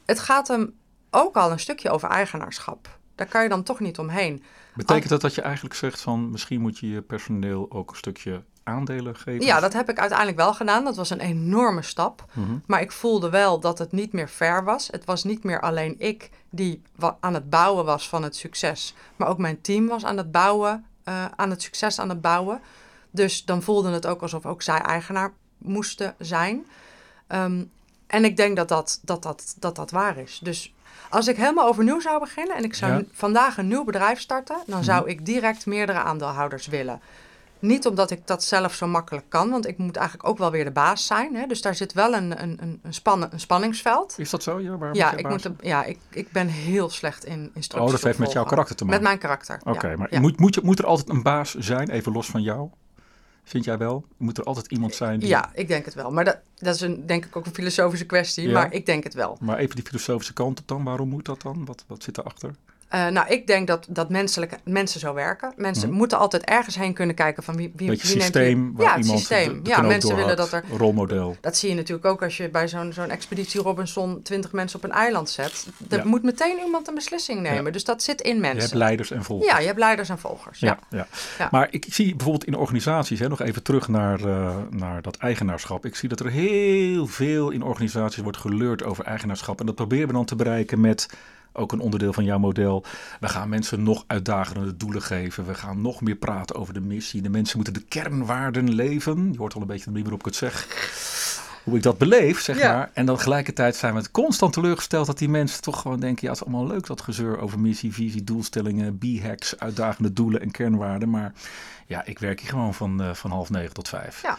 [0.04, 0.74] het gaat hem
[1.10, 2.98] ook al een stukje over eigenaarschap.
[3.14, 4.42] Daar kan je dan toch niet omheen.
[4.74, 8.42] Betekent dat dat je eigenlijk zegt van misschien moet je je personeel ook een stukje
[8.70, 9.46] aandelen geven?
[9.46, 10.84] Ja, dat heb ik uiteindelijk wel gedaan.
[10.84, 12.24] Dat was een enorme stap.
[12.32, 12.58] Mhm.
[12.66, 14.88] Maar ik voelde wel dat het niet meer fair was.
[14.90, 16.82] Het was niet meer alleen ik die
[17.20, 18.94] aan het bouwen was van het succes.
[19.16, 22.60] Maar ook mijn team was aan het bouwen, uh, aan het succes aan het bouwen.
[23.10, 26.66] Dus dan voelde het ook alsof ook zij eigenaar moesten zijn.
[27.28, 27.70] Um,
[28.06, 30.40] en ik denk dat dat, dat, dat, dat dat waar is.
[30.42, 30.74] Dus
[31.10, 33.02] als ik helemaal overnieuw zou beginnen en ik zou Ja.
[33.12, 37.00] vandaag een nieuw bedrijf starten, dan zou ik direct meerdere aandeelhouders willen.
[37.60, 40.64] Niet omdat ik dat zelf zo makkelijk kan, want ik moet eigenlijk ook wel weer
[40.64, 41.34] de baas zijn.
[41.34, 41.46] Hè?
[41.46, 44.14] Dus daar zit wel een, een, een, een, spannen, een spanningsveld.
[44.18, 44.60] Is dat zo?
[44.60, 47.90] Ja, ik, baas moet, ja ik, ik ben heel slecht in instructies.
[47.90, 49.00] Oh, dat heeft met jouw karakter te maken.
[49.00, 49.60] Met mijn karakter.
[49.64, 49.96] Oké, ja.
[49.96, 50.20] maar Ja.
[50.20, 52.70] Moet, moet, je, moet er altijd een baas zijn, even los van jou?
[53.44, 54.04] Vind jij wel?
[54.16, 55.28] Moet er altijd iemand zijn die...
[55.28, 56.10] Ja, ik denk het wel.
[56.10, 58.48] Maar dat, dat is een, denk ik ook een filosofische kwestie.
[58.48, 58.52] Ja.
[58.52, 59.38] Maar ik denk het wel.
[59.40, 60.84] Maar even die filosofische kant op dan.
[60.84, 61.64] Waarom moet dat dan?
[61.64, 62.54] Wat, wat zit erachter?
[62.90, 65.52] Eh, nou, ik denk dat, dat menselijke, mensen zo werken.
[65.56, 65.96] Mensen Mhm.
[65.98, 68.86] moeten altijd ergens heen kunnen kijken van wie, wie, Beetje wie neemt systeem wie- waar
[68.86, 69.54] ja, het iemand systeem.
[69.54, 70.64] de, de ja, mensen willen dat er...
[70.78, 71.36] Rolmodel.
[71.40, 74.84] Dat zie je natuurlijk ook als je bij zo'n zo'n expeditie Robinson 20 mensen op
[74.84, 75.66] een eiland zet.
[75.90, 76.04] Er Ja.
[76.04, 77.64] moet meteen iemand een beslissing nemen.
[77.64, 77.70] Ja.
[77.70, 78.76] Dus dat zit in Je hebt mensen.
[78.78, 79.50] leiders en volgers.
[79.50, 80.58] Ja, je hebt leiders en volgers.
[80.60, 80.78] Ja.
[80.90, 81.06] Ja, ja.
[81.38, 81.48] Ja.
[81.50, 85.84] Maar ik zie bijvoorbeeld in organisaties, hè, nog even terug naar, eh, naar dat eigenaarschap.
[85.86, 89.60] Ik zie dat er heel veel in organisaties wordt geleurd over eigenaarschap.
[89.60, 91.08] En dat proberen we dan te bereiken met
[91.52, 92.84] ook een onderdeel van jouw model.
[93.20, 95.46] We gaan mensen nog uitdagende doelen geven.
[95.46, 97.22] We gaan nog meer praten over de missie.
[97.22, 99.28] De mensen moeten de kernwaarden leven.
[99.32, 100.66] Je hoort al een beetje de manier waarop ik het zeg.
[101.64, 102.72] Hoe ik dat beleef, zeg Ja.
[102.72, 102.90] maar.
[102.94, 106.40] En dan tegelijkertijd zijn we constant teleurgesteld dat die mensen toch gewoon denken: ja, het
[106.40, 111.10] is allemaal leuk dat gezeur over missie, visie, doelstellingen, B-hacks, uitdagende doelen en kernwaarden.
[111.10, 111.32] Maar
[111.86, 114.22] ja, ik werk hier gewoon van, eh, van half negen tot vijf.
[114.22, 114.38] Ja.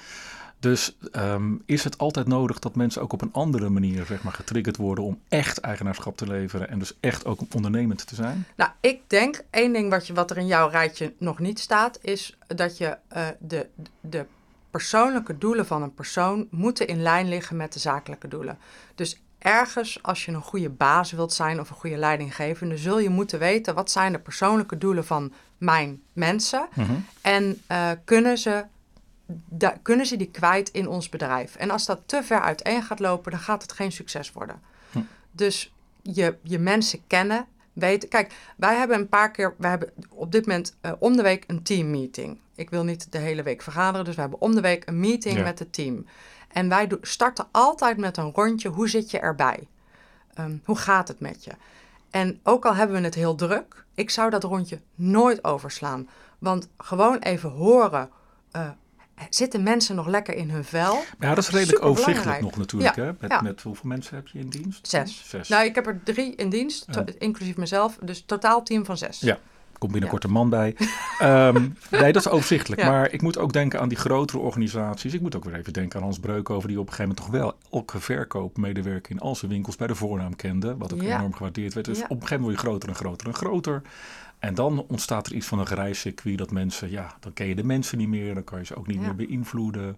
[0.61, 4.33] Dus ehm, is het altijd nodig dat mensen ook op een andere manier zeg maar,
[4.33, 8.45] getriggerd worden om echt eigenaarschap te leveren en dus echt ook ondernemend te zijn?
[8.55, 11.99] Nou, ik denk één ding wat, je, wat er in jouw rijtje nog niet staat,
[12.01, 13.67] is dat je eh, de,
[14.01, 14.25] de
[14.69, 18.57] persoonlijke doelen van een persoon moeten in lijn liggen met de zakelijke doelen.
[18.95, 23.09] Dus ergens, als je een goede baas wilt zijn of een goede leidinggevende, zul je
[23.09, 26.67] moeten weten wat zijn de persoonlijke doelen van mijn mensen
[27.21, 28.65] en eh, kunnen, ze,
[29.49, 31.55] da- kunnen ze die kwijt in ons bedrijf.
[31.55, 34.61] En als dat te ver uiteen gaat lopen, dan gaat het geen succes worden.
[34.91, 34.99] Hm.
[35.31, 38.09] Dus je, je mensen kennen, weten.
[38.09, 41.43] Kijk, wij hebben een paar keer, we hebben op dit moment eh, om de week
[41.47, 42.37] een teammeeting.
[42.55, 45.37] Ik wil niet de hele week vergaderen, dus we hebben om de week een meeting
[45.37, 45.43] Ja.
[45.43, 46.05] met het team.
[46.47, 49.67] En wij starten altijd met een rondje, hoe zit je erbij?
[50.33, 51.51] Ehm, hoe gaat het met je?
[52.09, 56.09] En ook al hebben we het heel druk, ik zou dat rondje nooit overslaan.
[56.39, 58.09] Want gewoon even horen,
[58.51, 58.69] eh,
[59.29, 61.03] zitten mensen nog lekker in hun vel?
[61.19, 62.95] Ja, dat is redelijk overzichtelijk nog natuurlijk.
[62.95, 63.11] Ja, Hè?
[63.19, 63.41] Met, ja.
[63.41, 64.87] met hoeveel mensen heb je in dienst?
[64.87, 65.23] Zes.
[65.29, 65.49] Zes.
[65.49, 67.05] Nou, ik heb er drie in dienst, Ja.
[67.17, 67.97] inclusief mezelf.
[68.01, 69.19] Dus totaal team van zes.
[69.19, 69.37] Ja.
[69.77, 70.75] Komt binnenkort een man bij.
[71.19, 72.83] Ehm, nee, dat is overzichtelijk.
[72.83, 75.13] Maar ik moet ook denken aan die grotere organisaties.
[75.13, 77.41] Ik moet ook weer even denken aan Hans Breukover, die op een gegeven moment toch
[77.41, 80.77] wel elke verkoopmedewerker in al zijn winkels bij de voornaam kende.
[80.77, 81.85] Wat ook enorm gewaardeerd werd.
[81.85, 83.81] Dus op een gegeven moment word je groter en groter en groter.
[84.41, 87.63] En dan ontstaat er iets van een reiscircuit dat mensen, ja, dan ken je de
[87.63, 88.33] mensen niet meer.
[88.33, 89.01] Dan kan je ze ook niet Ja.
[89.01, 89.97] meer beïnvloeden.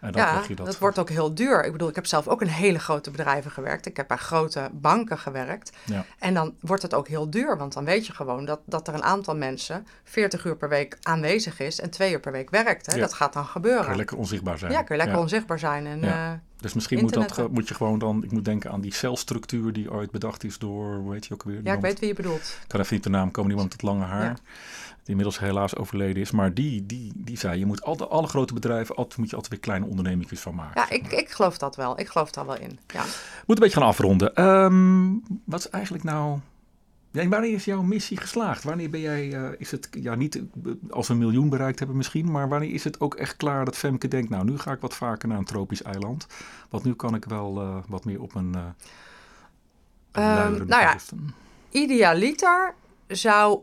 [0.00, 0.66] En dan Ja, je dat.
[0.66, 0.78] dat.
[0.78, 1.64] wordt ook heel duur.
[1.64, 3.86] Ik bedoel, ik heb zelf ook in hele grote bedrijven gewerkt.
[3.86, 5.72] Ik heb bij grote banken gewerkt.
[5.84, 6.04] Ja.
[6.18, 8.94] En dan wordt het ook heel duur, want dan weet je gewoon dat, dat er
[8.94, 12.86] een aantal mensen 40 uur per week aanwezig is en twee uur per week werkt.
[12.86, 12.94] Hè?
[12.94, 13.00] Ja.
[13.00, 13.90] Dat gaat dan gebeuren.
[13.90, 14.72] je lekker onzichtbaar zijn.
[14.72, 15.22] ja, kun je lekker Ja.
[15.22, 15.86] onzichtbaar zijn.
[15.86, 18.94] En, eh, Dus misschien moet, dat, moet je gewoon dan, ik moet denken aan die
[18.94, 21.60] celstructuur die ooit bedacht is door, hoe heet je ook weer?
[21.64, 22.58] ja, ik weet wie je bedoelt.
[22.62, 24.38] Ik kan even niet de naam komen, iemand met het lange haar.
[25.02, 26.30] Die inmiddels helaas overleden is.
[26.30, 29.52] Maar die, die, die zei, je moet alle, alle grote bedrijven, altijd, moet je altijd
[29.52, 30.80] weer kleine ondernemingjes van maken.
[30.80, 32.00] Ja, ik, ik geloof dat wel.
[32.00, 32.78] Ik geloof daar wel in.
[32.86, 33.02] Ja.
[33.46, 34.34] Moet een beetje gaan afronden.
[34.34, 35.12] Ehm,
[35.44, 36.38] wat is eigenlijk nou...
[37.12, 38.64] Ja, wanneer is jouw missie geslaagd?
[38.64, 40.42] Wanneer ben jij, eh, is het, ja niet eh,
[40.90, 43.76] als we een miljoen bereikt hebben misschien, maar wanneer is het ook echt klaar dat
[43.76, 46.26] Femke denkt, nou nu ga ik wat vaker naar een tropisch eiland.
[46.68, 48.56] Want nu kan ik wel eh, wat meer op een
[50.16, 50.96] uh, nou ja,
[51.70, 52.74] idealiter
[53.08, 53.60] zou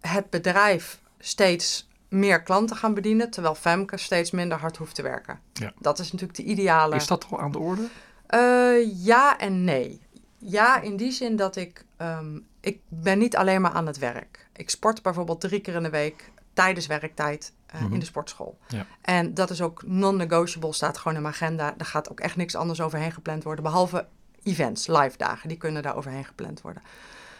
[0.00, 5.40] het bedrijf steeds meer klanten gaan bedienen, terwijl Femke steeds minder hard hoeft te werken.
[5.52, 5.72] Ja.
[5.78, 6.96] Dat is natuurlijk de ideale.
[6.96, 7.88] Is dat al aan de orde?
[8.34, 10.00] Uh, ja en nee.
[10.38, 14.48] Ja, in die zin dat ik, um, ik ben niet alleen maar aan het werk.
[14.56, 18.58] Ik sport bijvoorbeeld drie keer in de week tijdens werktijd uh, in de sportschool.
[18.68, 18.86] Ja.
[19.00, 21.74] En dat is ook non-negotiable, staat gewoon in mijn agenda.
[21.76, 24.06] Daar gaat ook echt niks anders overheen gepland worden, behalve
[24.42, 26.82] events, live dagen, die kunnen daar overheen gepland worden.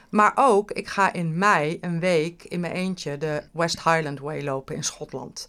[0.09, 4.43] Maar ook, ik ga in mei een week in mijn eentje de West Highland Way
[4.43, 5.49] lopen in Schotland.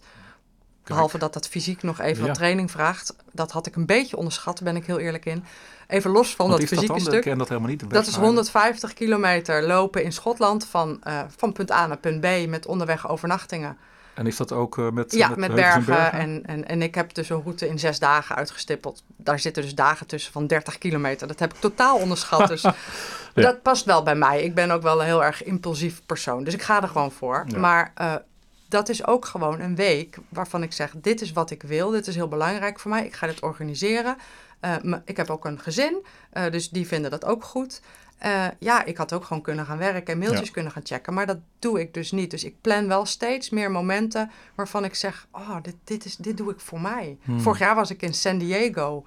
[0.84, 3.16] Behalve dat dat fysiek nog even wat training vraagt.
[3.32, 5.44] Dat had ik een beetje onderschat, ben ik heel eerlijk in.
[5.88, 7.38] Even los van dat fysieke dat stuk.
[7.38, 7.90] dat helemaal niet.
[7.90, 12.48] Dat is 150 kilometer lopen in Schotland van, uh, van punt A naar punt B
[12.48, 13.78] met onderweg overnachtingen.
[14.20, 16.12] En is dat ook uh, met Ja, met, met bergen.
[16.12, 19.02] En, en, en ik heb dus een route in zes dagen uitgestippeld.
[19.16, 21.26] Daar zitten dus dagen tussen van 30 kilometer.
[21.26, 22.48] Dat heb ik totaal onderschat.
[22.48, 22.62] Dus
[23.34, 24.42] dat past wel bij mij.
[24.42, 26.44] Ik ben ook wel een heel erg impulsief persoon.
[26.44, 27.46] Dus ik ga er gewoon voor.
[27.56, 28.14] Maar uh,
[28.68, 31.90] dat is ook gewoon een week waarvan ik zeg: dit is wat ik wil.
[31.90, 33.04] Dit is heel belangrijk voor mij.
[33.04, 34.16] Ik ga dit organiseren.
[34.84, 37.80] Uh, ik heb ook een gezin, uh, dus die vinden dat ook goed.
[38.26, 41.14] Uh, ja, ik had ook gewoon kunnen gaan werken en mailtjes kunnen gaan checken.
[41.14, 42.30] Maar dat doe ik dus niet.
[42.30, 46.36] Dus ik plan wel steeds meer momenten waarvan ik zeg: Oh, dit, dit, is, dit
[46.36, 47.18] doe ik voor mij.
[47.22, 47.40] Hmm.
[47.40, 49.04] Vorig jaar was ik in San Diego.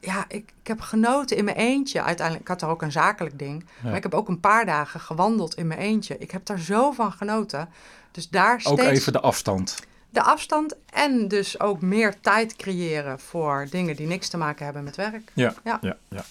[0.00, 2.02] Ja, ik, ik heb genoten in mijn eentje.
[2.02, 3.64] Uiteindelijk, ik had er ook een zakelijk ding.
[3.82, 6.18] Maar ik heb ook een paar dagen gewandeld in mijn eentje.
[6.18, 7.68] Ik heb daar zo van genoten.
[8.10, 8.80] Dus daar steeds...
[8.80, 9.76] Ook even de afstand.
[10.10, 14.84] De afstand en dus ook meer tijd creëren voor dingen die niks te maken hebben
[14.84, 15.30] met werk.
[15.32, 15.78] Ja, ja.
[15.80, 16.24] ja, ja.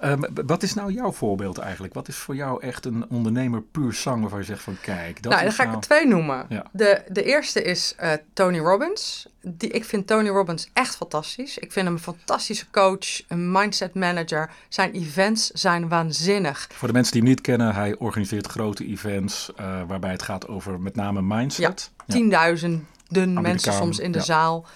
[0.00, 1.94] Ehm, wat is nou jouw voorbeeld eigenlijk?
[1.94, 5.32] Wat is voor jou echt een ondernemer puur zang waarvan je zegt van kijk, dat
[5.32, 6.46] Nou, dan ga ik nou er twee noemen.
[6.72, 9.26] De, de eerste is uh, Tony Robbins.
[9.42, 11.58] Die, ik vind Tony Robbins echt fantastisch.
[11.58, 14.50] Ik vind hem een fantastische coach, een mindset manager.
[14.68, 16.66] Zijn events zijn waanzinnig.
[16.72, 20.48] Voor de mensen die hem niet kennen, hij organiseert grote events uh, waarbij het gaat
[20.48, 21.90] over met name mindset.
[21.96, 24.66] Ja, tienduizenden mensen soms in de zaal.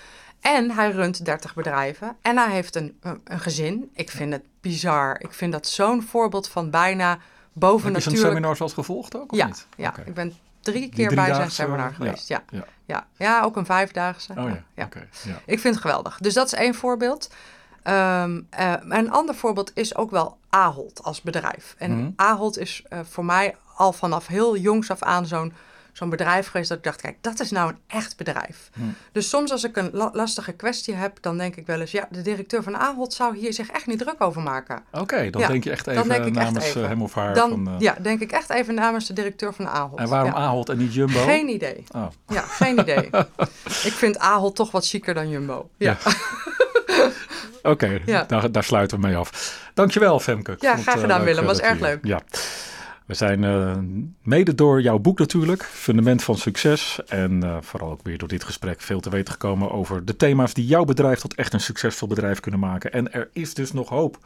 [0.53, 2.17] En hij runt 30 bedrijven.
[2.23, 3.91] En hij heeft een, een gezin.
[3.95, 5.17] Ik vind het bizar.
[5.21, 7.19] Ik vind dat zo'n voorbeeld van bijna
[7.53, 9.33] boven Heb je zijn seminar zoals gevolgd ook?
[9.33, 9.67] Of ja, niet?
[9.77, 9.95] ja.
[10.05, 12.29] ik ben drie keer bij zijn seminar geweest.
[12.29, 12.43] Ja.
[12.51, 12.65] Ja.
[12.85, 13.07] Ja.
[13.17, 14.33] ja, ook een vijfdaagse.
[14.37, 14.63] Oh, ja.
[14.75, 14.89] ja.
[15.25, 15.41] ja.
[15.45, 16.19] Ik vind het geweldig.
[16.19, 17.31] Dus dat is één voorbeeld.
[17.85, 21.75] Um, uh, een ander voorbeeld is ook wel Ahold als bedrijf.
[21.79, 25.53] En mm Ahold is uh, voor mij al vanaf heel jongs af aan zo'n
[25.95, 28.71] zo'n bedrijf geweest dat ik dacht, kijk, dat is nou een echt bedrijf.
[28.73, 28.81] Hm.
[29.13, 32.23] Dus soms als ik een lastige kwestie heb, dan denk ik wel eens, ja, de
[32.23, 34.83] directeur van Ahold zou hier zich echt niet druk over maken.
[34.93, 37.35] Oké, dan denk je echt even namens eh, hem of haar.
[37.35, 37.75] Dan, van, uh...
[37.79, 39.99] Ja, denk ik echt even namens de directeur van Ahold.
[39.99, 40.37] En waarom ja.
[40.37, 41.21] Ahold en niet Jumbo?
[41.21, 41.85] Geen idee.
[41.95, 42.07] Oh.
[42.29, 43.11] Ja, geen idee.
[43.89, 45.71] ik vind Ahold toch wat chiquer dan Jumbo.
[45.77, 45.97] Ja.
[47.63, 48.25] Oké, okay, ja.
[48.25, 49.61] daar, daar sluiten we mee af.
[49.75, 50.57] Dankjewel, Femke.
[50.59, 51.45] Ja, graag gedaan, uh, Willem.
[51.45, 51.99] Was erg leuk.
[52.03, 52.21] Ja.
[53.05, 53.77] We zijn uh,
[54.23, 57.01] mede door jouw boek natuurlijk, Fundament van Succes.
[57.07, 60.55] En uh, vooral ook weer door dit gesprek veel te weten gekomen over de thema's
[60.55, 62.93] die jouw bedrijf tot echt een succesvol bedrijf kunnen maken.
[62.93, 64.19] En er is dus nog hoop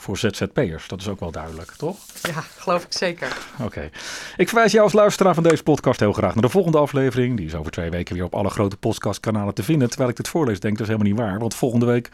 [0.00, 0.88] voor ZZP'ers.
[0.88, 1.96] Dat is ook wel duidelijk, toch?
[2.22, 3.36] Ja, geloof ik zeker.
[3.62, 3.90] Oké.
[4.36, 7.36] Ik verwijs jou als luisteraar van deze podcast heel graag naar de volgende aflevering.
[7.36, 9.88] Die is over twee weken weer op alle grote podcastkanalen te vinden.
[9.88, 11.38] Terwijl ik dit voorlees, denk ik, dat is helemaal niet waar.
[11.38, 12.06] Want volgende week,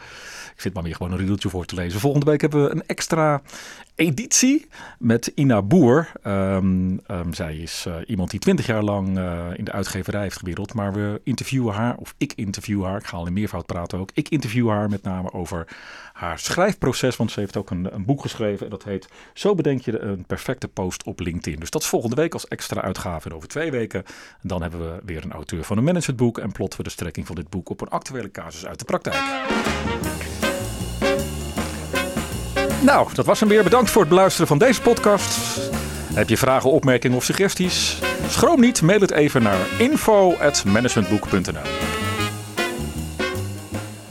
[0.55, 1.99] ik zit maar weer gewoon een riedeltje voor te lezen.
[1.99, 3.41] Volgende week hebben we een extra
[3.95, 4.67] editie
[4.99, 6.11] met Ina Boer.
[6.23, 10.37] Um, um, zij is uh, iemand die twintig jaar lang uh, in de uitgeverij heeft
[10.37, 10.73] gewereld.
[10.73, 12.97] Maar we interviewen haar, of ik interview haar.
[12.97, 14.09] Ik ga al in meervoud praten ook.
[14.13, 15.67] Ik interview haar met name over
[16.17, 17.15] haar schrijfproces.
[17.15, 18.65] Want ze heeft ook een, een boek geschreven.
[18.65, 21.59] En dat heet Zo bedenk je een perfecte post op LinkedIn.
[21.59, 23.29] Dus dat is volgende week als extra uitgave.
[23.29, 24.03] En over twee weken
[24.41, 26.37] dan hebben we weer een auteur van een managementboek.
[26.37, 29.23] En plotten we de strekking van dit boek op een actuele casus uit de praktijk.
[32.81, 33.63] Nou, dat was hem weer.
[33.63, 35.59] Bedankt voor het beluisteren van deze podcast.
[36.13, 37.99] Heb je vragen, opmerkingen of suggesties?
[38.27, 41.96] Schroom niet, mail het even naar info.managementboek.nl